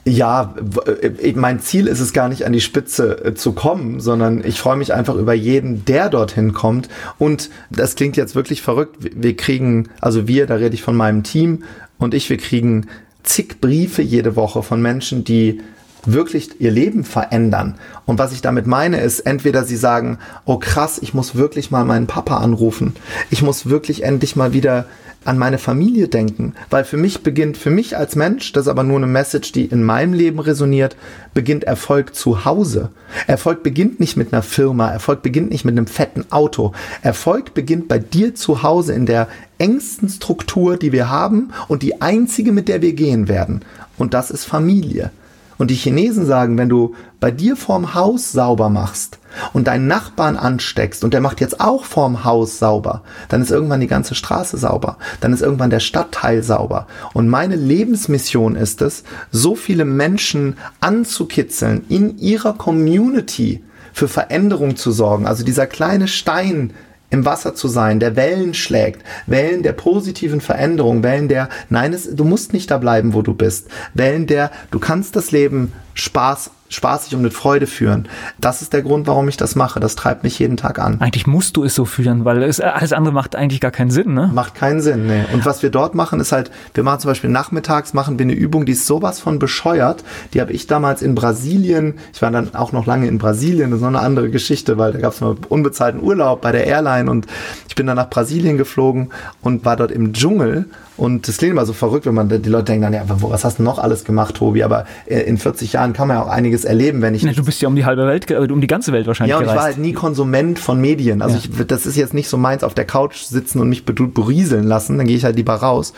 [0.08, 0.54] Ja,
[0.86, 4.60] äh, mein Ziel ist es gar nicht an die Spitze äh, zu kommen, sondern ich
[4.60, 6.88] freue mich einfach über jeden, der dorthin kommt.
[7.18, 8.98] Und das klingt jetzt wirklich verrückt.
[9.00, 11.64] Wir kriegen, also wir, da rede ich von meinem Team
[11.98, 12.86] und ich, wir kriegen
[13.24, 15.60] zig Briefe jede Woche von Menschen, die
[16.04, 17.74] wirklich ihr Leben verändern.
[18.04, 21.84] Und was ich damit meine, ist, entweder sie sagen, oh krass, ich muss wirklich mal
[21.84, 22.94] meinen Papa anrufen.
[23.30, 24.86] Ich muss wirklich endlich mal wieder
[25.26, 28.82] an meine Familie denken, weil für mich beginnt, für mich als Mensch, das ist aber
[28.82, 30.96] nur eine Message, die in meinem Leben resoniert,
[31.34, 32.90] beginnt Erfolg zu Hause.
[33.26, 36.72] Erfolg beginnt nicht mit einer Firma, Erfolg beginnt nicht mit einem fetten Auto.
[37.02, 42.00] Erfolg beginnt bei dir zu Hause in der engsten Struktur, die wir haben und die
[42.00, 43.62] einzige, mit der wir gehen werden.
[43.98, 45.10] Und das ist Familie.
[45.58, 49.18] Und die Chinesen sagen, wenn du bei dir vorm Haus sauber machst
[49.52, 53.80] und deinen Nachbarn ansteckst und der macht jetzt auch vorm Haus sauber, dann ist irgendwann
[53.80, 56.86] die ganze Straße sauber, dann ist irgendwann der Stadtteil sauber.
[57.14, 64.92] Und meine Lebensmission ist es, so viele Menschen anzukitzeln, in ihrer Community für Veränderung zu
[64.92, 65.26] sorgen.
[65.26, 66.74] Also dieser kleine Stein,
[67.10, 72.14] im Wasser zu sein, der Wellen schlägt, Wellen der positiven Veränderung, Wellen der, nein, es,
[72.14, 76.50] du musst nicht da bleiben, wo du bist, Wellen der, du kannst das Leben Spaß
[76.68, 78.08] spaßig und mit Freude führen.
[78.38, 79.80] Das ist der Grund, warum ich das mache.
[79.80, 81.00] Das treibt mich jeden Tag an.
[81.00, 84.14] Eigentlich musst du es so führen, weil es, alles andere macht eigentlich gar keinen Sinn,
[84.14, 84.30] ne?
[84.32, 85.26] Macht keinen Sinn, ne.
[85.32, 88.34] Und was wir dort machen, ist halt, wir machen zum Beispiel nachmittags, machen wir eine
[88.34, 90.04] Übung, die ist sowas von bescheuert.
[90.34, 93.78] Die habe ich damals in Brasilien, ich war dann auch noch lange in Brasilien, das
[93.78, 97.10] ist noch eine andere Geschichte, weil da gab es mal unbezahlten Urlaub bei der Airline
[97.10, 97.26] und
[97.68, 99.10] ich bin dann nach Brasilien geflogen
[99.42, 100.66] und war dort im Dschungel
[100.96, 103.58] Und das klingt immer so verrückt, wenn man die Leute denken dann, ja, was hast
[103.58, 104.62] du noch alles gemacht, Tobi?
[104.62, 107.22] Aber äh, in 40 Jahren kann man ja auch einiges erleben, wenn ich.
[107.22, 109.30] Nee, du bist ja um die halbe Welt, um die ganze Welt wahrscheinlich.
[109.30, 109.54] Ja, und gereist.
[109.54, 111.22] ich war halt nie Konsument von Medien.
[111.22, 111.42] Also ja.
[111.44, 114.98] ich, das ist jetzt nicht so meins auf der Couch sitzen und mich berieseln lassen.
[114.98, 115.92] Dann gehe ich halt lieber raus.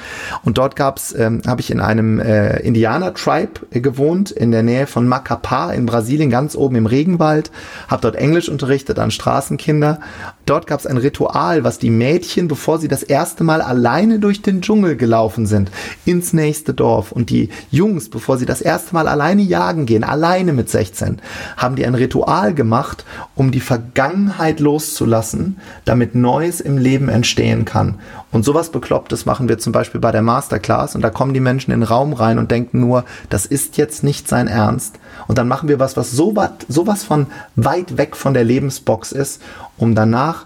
[0.44, 4.86] Und dort gab's, ähm, habe ich in einem äh, Indianer-Tribe äh, gewohnt, in der Nähe
[4.86, 7.50] von Macapá in Brasilien, ganz oben im Regenwald.
[7.88, 10.00] Habe dort Englisch unterrichtet an Straßenkinder.
[10.48, 14.62] Dort gab's ein Ritual, was die Mädchen, bevor sie das erste Mal alleine durch den
[14.62, 15.70] Dschungel gelaufen sind,
[16.06, 20.54] ins nächste Dorf und die Jungs, bevor sie das erste Mal alleine jagen gehen, alleine
[20.54, 21.20] mit 16,
[21.58, 27.96] haben die ein Ritual gemacht, um die Vergangenheit loszulassen, damit Neues im Leben entstehen kann.
[28.30, 31.70] Und sowas Beklopptes machen wir zum Beispiel bei der Masterclass und da kommen die Menschen
[31.72, 34.96] in den Raum rein und denken nur, das ist jetzt nicht sein Ernst.
[35.28, 39.40] Und dann machen wir was, was sowas, sowas von weit weg von der Lebensbox ist,
[39.78, 40.44] um danach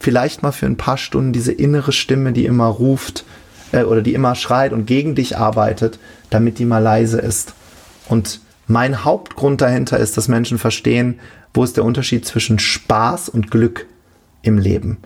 [0.00, 3.24] vielleicht mal für ein paar Stunden diese innere Stimme, die immer ruft,
[3.72, 5.98] äh, oder die immer schreit und gegen dich arbeitet,
[6.30, 7.54] damit die mal leise ist.
[8.08, 11.20] Und mein Hauptgrund dahinter ist, dass Menschen verstehen,
[11.54, 13.86] wo ist der Unterschied zwischen Spaß und Glück
[14.42, 14.98] im Leben.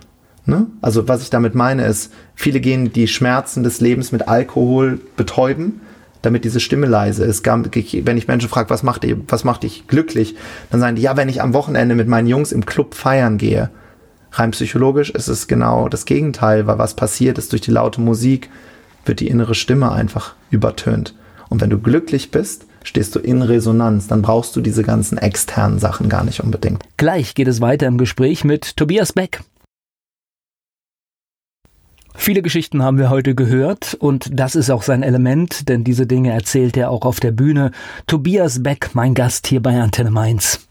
[0.45, 0.67] Ne?
[0.81, 5.81] Also was ich damit meine ist, viele gehen die Schmerzen des Lebens mit Alkohol betäuben,
[6.21, 7.45] damit diese Stimme leise ist.
[7.45, 10.35] Wenn ich Menschen frage, was macht, dich, was macht dich glücklich,
[10.69, 13.69] dann sagen die, ja, wenn ich am Wochenende mit meinen Jungs im Club feiern gehe.
[14.31, 18.49] Rein psychologisch ist es genau das Gegenteil, weil was passiert ist durch die laute Musik,
[19.05, 21.15] wird die innere Stimme einfach übertönt.
[21.49, 25.79] Und wenn du glücklich bist, stehst du in Resonanz, dann brauchst du diese ganzen externen
[25.79, 26.83] Sachen gar nicht unbedingt.
[26.97, 29.41] Gleich geht es weiter im Gespräch mit Tobias Beck.
[32.17, 36.31] Viele Geschichten haben wir heute gehört und das ist auch sein Element, denn diese Dinge
[36.31, 37.71] erzählt er auch auf der Bühne.
[38.07, 40.67] Tobias Beck, mein Gast hier bei Antenne Mainz.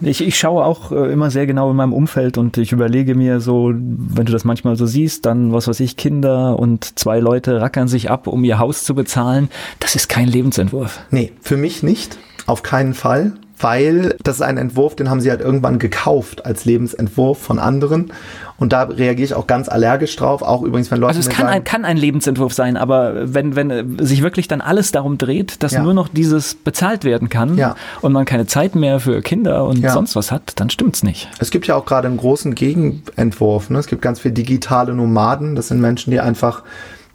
[0.00, 3.40] Ich, ich schaue auch äh, immer sehr genau in meinem Umfeld und ich überlege mir
[3.40, 7.60] so, wenn du das manchmal so siehst, dann, was weiß ich, Kinder und zwei Leute
[7.60, 9.48] rackern sich ab, um ihr Haus zu bezahlen.
[9.80, 11.00] Das ist kein Lebensentwurf.
[11.10, 12.18] Nee, für mich nicht.
[12.46, 16.64] Auf keinen Fall weil das ist ein Entwurf, den haben sie halt irgendwann gekauft als
[16.64, 18.12] Lebensentwurf von anderen.
[18.58, 21.16] Und da reagiere ich auch ganz allergisch drauf, auch übrigens, wenn Leute.
[21.16, 24.60] Also es kann, sagen, ein, kann ein Lebensentwurf sein, aber wenn, wenn sich wirklich dann
[24.60, 25.82] alles darum dreht, dass ja.
[25.82, 27.76] nur noch dieses bezahlt werden kann ja.
[28.00, 29.92] und man keine Zeit mehr für Kinder und ja.
[29.92, 31.28] sonst was hat, dann stimmt's nicht.
[31.38, 33.68] Es gibt ja auch gerade einen großen Gegenentwurf.
[33.68, 33.78] Ne?
[33.78, 35.54] Es gibt ganz viele digitale Nomaden.
[35.54, 36.62] Das sind Menschen, die einfach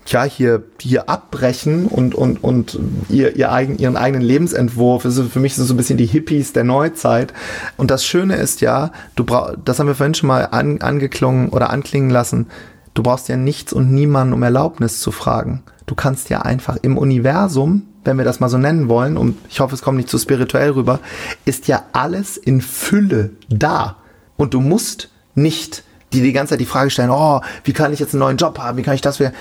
[0.07, 2.79] ja, hier, hier abbrechen und, und, und
[3.09, 5.05] ihr, ihr eigen, ihren eigenen Lebensentwurf.
[5.05, 7.33] Ist für mich so ein bisschen die Hippies der Neuzeit.
[7.77, 11.49] Und das Schöne ist ja, du brauch, das haben wir vorhin schon mal an, angeklungen
[11.49, 12.47] oder anklingen lassen.
[12.93, 15.63] Du brauchst ja nichts und niemanden um Erlaubnis zu fragen.
[15.85, 19.59] Du kannst ja einfach im Universum, wenn wir das mal so nennen wollen, und ich
[19.59, 20.99] hoffe, es kommt nicht zu spirituell rüber,
[21.45, 23.97] ist ja alles in Fülle da.
[24.35, 25.83] Und du musst nicht
[26.13, 28.59] die die ganze Zeit die Frage stellen, oh, wie kann ich jetzt einen neuen Job
[28.59, 29.31] haben, wie kann ich das wieder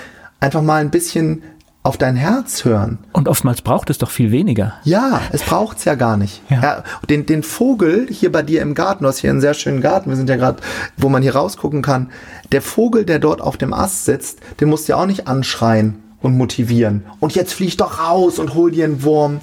[0.41, 1.43] einfach mal ein bisschen
[1.83, 2.99] auf dein Herz hören.
[3.11, 4.73] Und oftmals braucht es doch viel weniger.
[4.83, 6.41] Ja, es braucht es ja gar nicht.
[6.49, 6.61] Ja.
[6.61, 6.83] ja.
[7.09, 10.09] den, den Vogel hier bei dir im Garten, du hast hier einen sehr schönen Garten,
[10.09, 10.61] wir sind ja gerade,
[10.97, 12.11] wo man hier rausgucken kann.
[12.51, 16.03] Der Vogel, der dort auf dem Ast sitzt, den musst du ja auch nicht anschreien
[16.21, 17.03] und motivieren.
[17.19, 19.39] Und jetzt flieg doch raus und hol dir einen Wurm.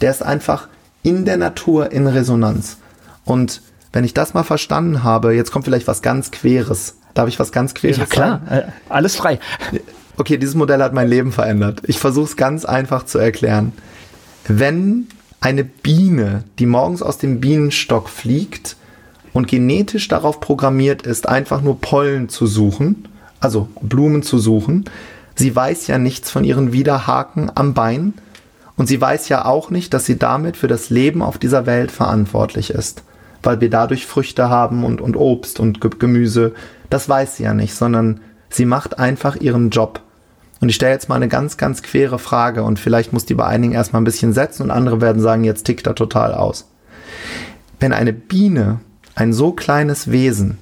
[0.00, 0.68] Der ist einfach
[1.02, 2.78] in der Natur in Resonanz.
[3.26, 3.60] Und
[3.92, 6.96] wenn ich das mal verstanden habe, jetzt kommt vielleicht was ganz Queres.
[7.12, 8.10] Darf ich was ganz Queres sagen?
[8.10, 8.68] Ja klar, sagen?
[8.68, 9.38] Äh, alles frei
[10.16, 11.82] okay, dieses Modell hat mein Leben verändert.
[11.86, 13.72] Ich versuche es ganz einfach zu erklären.
[14.46, 15.06] Wenn
[15.40, 18.76] eine Biene, die morgens aus dem Bienenstock fliegt
[19.32, 23.08] und genetisch darauf programmiert ist, einfach nur Pollen zu suchen,
[23.40, 24.84] also Blumen zu suchen,
[25.34, 28.14] sie weiß ja nichts von ihren Widerhaken am Bein
[28.76, 31.90] und sie weiß ja auch nicht, dass sie damit für das Leben auf dieser Welt
[31.90, 33.02] verantwortlich ist,
[33.42, 36.54] weil wir dadurch Früchte haben und, und Obst und Gemüse.
[36.88, 38.20] Das weiß sie ja nicht, sondern
[38.52, 40.00] Sie macht einfach ihren Job.
[40.60, 43.46] Und ich stelle jetzt mal eine ganz, ganz quere Frage und vielleicht muss die bei
[43.46, 46.68] einigen erstmal ein bisschen setzen und andere werden sagen, jetzt tickt er total aus.
[47.80, 48.78] Wenn eine Biene,
[49.16, 50.58] ein so kleines Wesen,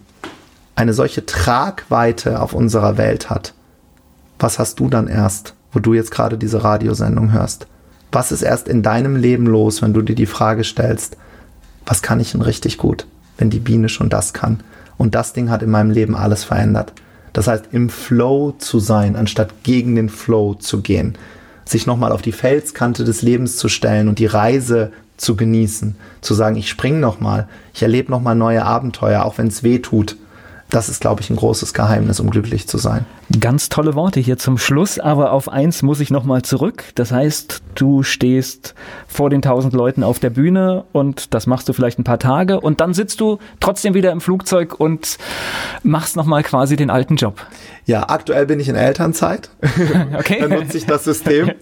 [0.75, 3.53] eine solche Tragweite auf unserer Welt hat,
[4.39, 7.67] was hast du dann erst, wo du jetzt gerade diese Radiosendung hörst?
[8.13, 11.19] Was ist erst in deinem Leben los, wenn du dir die Frage stellst,
[11.85, 14.63] was kann ich denn richtig gut, wenn die Biene schon das kann?
[14.97, 16.95] Und das Ding hat in meinem Leben alles verändert.
[17.33, 21.17] Das heißt, im Flow zu sein, anstatt gegen den Flow zu gehen.
[21.65, 25.97] Sich nochmal auf die Felskante des Lebens zu stellen und die Reise zu genießen.
[26.21, 30.17] Zu sagen, ich springe nochmal, ich erlebe nochmal neue Abenteuer, auch wenn es weh tut.
[30.71, 33.07] Das ist, glaube ich, ein großes Geheimnis, um glücklich zu sein.
[33.39, 36.83] Ganz tolle Worte hier zum Schluss, aber auf eins muss ich nochmal zurück.
[36.97, 38.75] Das heißt, du stehst
[39.07, 42.61] vor den tausend Leuten auf der Bühne und das machst du vielleicht ein paar Tage
[42.61, 45.17] und dann sitzt du trotzdem wieder im Flugzeug und
[45.85, 47.37] machst nochmal quasi den alten Job.
[47.87, 49.51] Ja, aktuell bin ich in Elternzeit.
[50.19, 50.39] Okay.
[50.41, 51.53] Dann nutze ich das System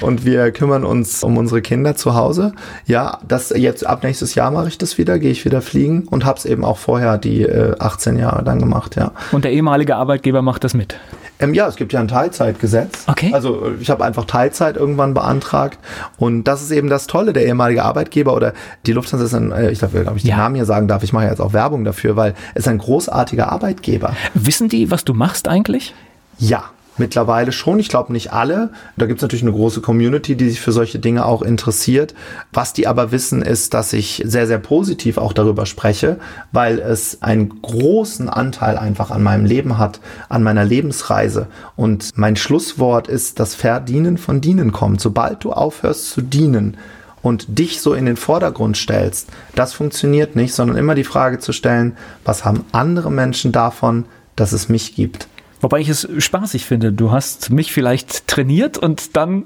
[0.00, 2.52] und wir kümmern uns um unsere Kinder zu Hause.
[2.86, 6.24] Ja, das jetzt ab nächstes Jahr mache ich das wieder, gehe ich wieder fliegen und
[6.24, 9.12] habe es eben auch vorher die äh, 18 Jahre dann gemacht, ja.
[9.32, 10.96] Und der ehemalige Arbeitgeber macht das mit?
[11.40, 13.04] Ähm, ja, es gibt ja ein Teilzeitgesetz.
[13.06, 13.32] Okay.
[13.32, 15.78] Also ich habe einfach Teilzeit irgendwann beantragt
[16.16, 18.52] und das ist eben das Tolle, der ehemalige Arbeitgeber oder
[18.86, 20.36] die Lufthansa ist ein, äh, ich glaube, glaub ich, den ja.
[20.36, 22.78] Namen hier sagen darf, ich mache ja jetzt auch Werbung dafür, weil es ist ein
[22.78, 24.14] großartiger Arbeitgeber.
[24.34, 25.94] Wissen die, was du machst eigentlich?
[26.38, 26.64] Ja,
[26.96, 28.70] Mittlerweile schon, ich glaube nicht alle.
[28.96, 32.14] Da gibt es natürlich eine große Community, die sich für solche Dinge auch interessiert.
[32.52, 36.18] Was die aber wissen, ist, dass ich sehr, sehr positiv auch darüber spreche,
[36.52, 41.48] weil es einen großen Anteil einfach an meinem Leben hat, an meiner Lebensreise.
[41.74, 45.00] Und mein Schlusswort ist, das Verdienen von Dienen kommt.
[45.00, 46.76] Sobald du aufhörst zu dienen,
[47.22, 51.52] und dich so in den Vordergrund stellst, das funktioniert nicht, sondern immer die Frage zu
[51.52, 54.04] stellen, was haben andere Menschen davon,
[54.36, 55.26] dass es mich gibt?
[55.64, 56.92] Wobei ich es spaßig finde.
[56.92, 59.44] Du hast mich vielleicht trainiert und dann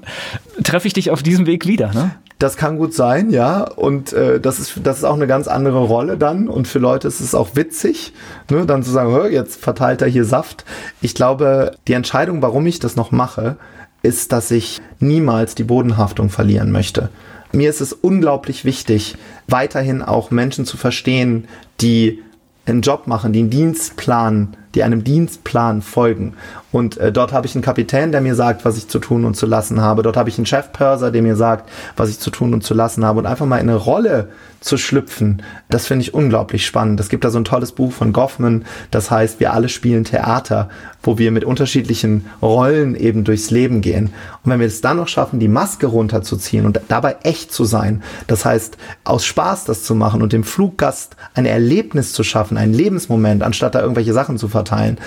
[0.61, 1.93] treffe ich dich auf diesem Weg wieder.
[1.93, 2.11] Ne?
[2.39, 3.63] Das kann gut sein, ja.
[3.63, 6.49] Und äh, das, ist, das ist auch eine ganz andere Rolle dann.
[6.49, 8.11] Und für Leute ist es auch witzig,
[8.51, 10.65] ne, dann zu sagen, jetzt verteilt er hier Saft.
[10.99, 13.55] Ich glaube, die Entscheidung, warum ich das noch mache,
[14.01, 17.07] ist, dass ich niemals die Bodenhaftung verlieren möchte.
[17.53, 19.15] Mir ist es unglaublich wichtig,
[19.47, 21.47] weiterhin auch Menschen zu verstehen,
[21.79, 22.21] die
[22.65, 26.33] einen Job machen, die einen Dienstplan die einem Dienstplan folgen.
[26.71, 29.35] Und äh, dort habe ich einen Kapitän, der mir sagt, was ich zu tun und
[29.35, 30.03] zu lassen habe.
[30.03, 33.03] Dort habe ich einen Chefpörser, der mir sagt, was ich zu tun und zu lassen
[33.03, 33.19] habe.
[33.19, 36.99] Und einfach mal in eine Rolle zu schlüpfen, das finde ich unglaublich spannend.
[36.99, 40.69] Es gibt da so ein tolles Buch von Goffman, das heißt, wir alle spielen Theater,
[41.01, 44.13] wo wir mit unterschiedlichen Rollen eben durchs Leben gehen.
[44.43, 48.03] Und wenn wir es dann noch schaffen, die Maske runterzuziehen und dabei echt zu sein,
[48.27, 52.73] das heißt, aus Spaß das zu machen und dem Fluggast ein Erlebnis zu schaffen, einen
[52.73, 54.97] Lebensmoment, anstatt da irgendwelche Sachen zu verteilen,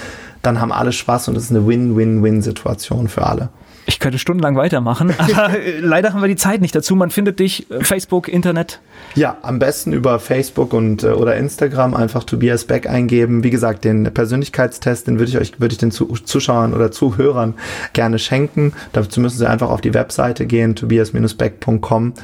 [0.42, 3.50] dann haben alle Spaß und es ist eine Win-Win-Win-Situation für alle.
[3.84, 6.94] Ich könnte stundenlang weitermachen, aber äh, leider haben wir die Zeit nicht dazu.
[6.94, 8.80] Man findet dich äh, Facebook, Internet.
[9.14, 13.42] Ja, am besten über Facebook und äh, oder Instagram einfach Tobias Beck eingeben.
[13.42, 17.54] Wie gesagt, den Persönlichkeitstest, den würde ich euch würde ich den Zuschauern oder Zuhörern
[17.92, 18.72] gerne schenken.
[18.92, 22.14] Dazu müssen sie einfach auf die Webseite gehen, tobias-beck.com.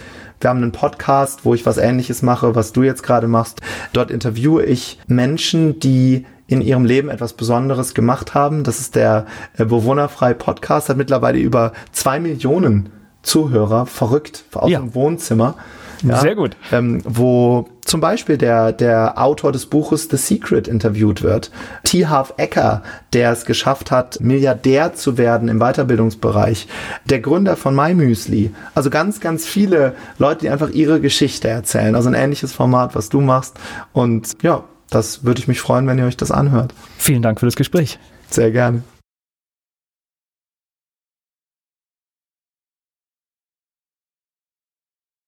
[0.41, 3.61] Wir haben einen Podcast, wo ich was ähnliches mache, was du jetzt gerade machst.
[3.93, 8.65] Dort interviewe ich Menschen, die in ihrem Leben etwas Besonderes gemacht haben.
[8.65, 9.27] Das ist der
[9.57, 12.89] äh, Bewohnerfrei Podcast, hat mittlerweile über zwei Millionen
[13.23, 14.81] Zuhörer, verrückt, aus ja.
[14.81, 15.55] dem Wohnzimmer.
[16.03, 16.57] Ja, Sehr gut.
[16.73, 21.51] Ähm, wo zum Beispiel der, der Autor des Buches The Secret interviewt wird.
[21.83, 22.07] T.
[22.07, 22.83] Half Ecker,
[23.13, 26.69] der es geschafft hat, Milliardär zu werden im Weiterbildungsbereich.
[27.07, 28.53] Der Gründer von MyMüsli.
[28.75, 31.95] Also ganz, ganz viele Leute, die einfach ihre Geschichte erzählen.
[31.97, 33.59] Also ein ähnliches Format, was du machst.
[33.93, 36.75] Und ja, das würde ich mich freuen, wenn ihr euch das anhört.
[36.97, 37.99] Vielen Dank für das Gespräch.
[38.31, 38.83] Sehr gerne.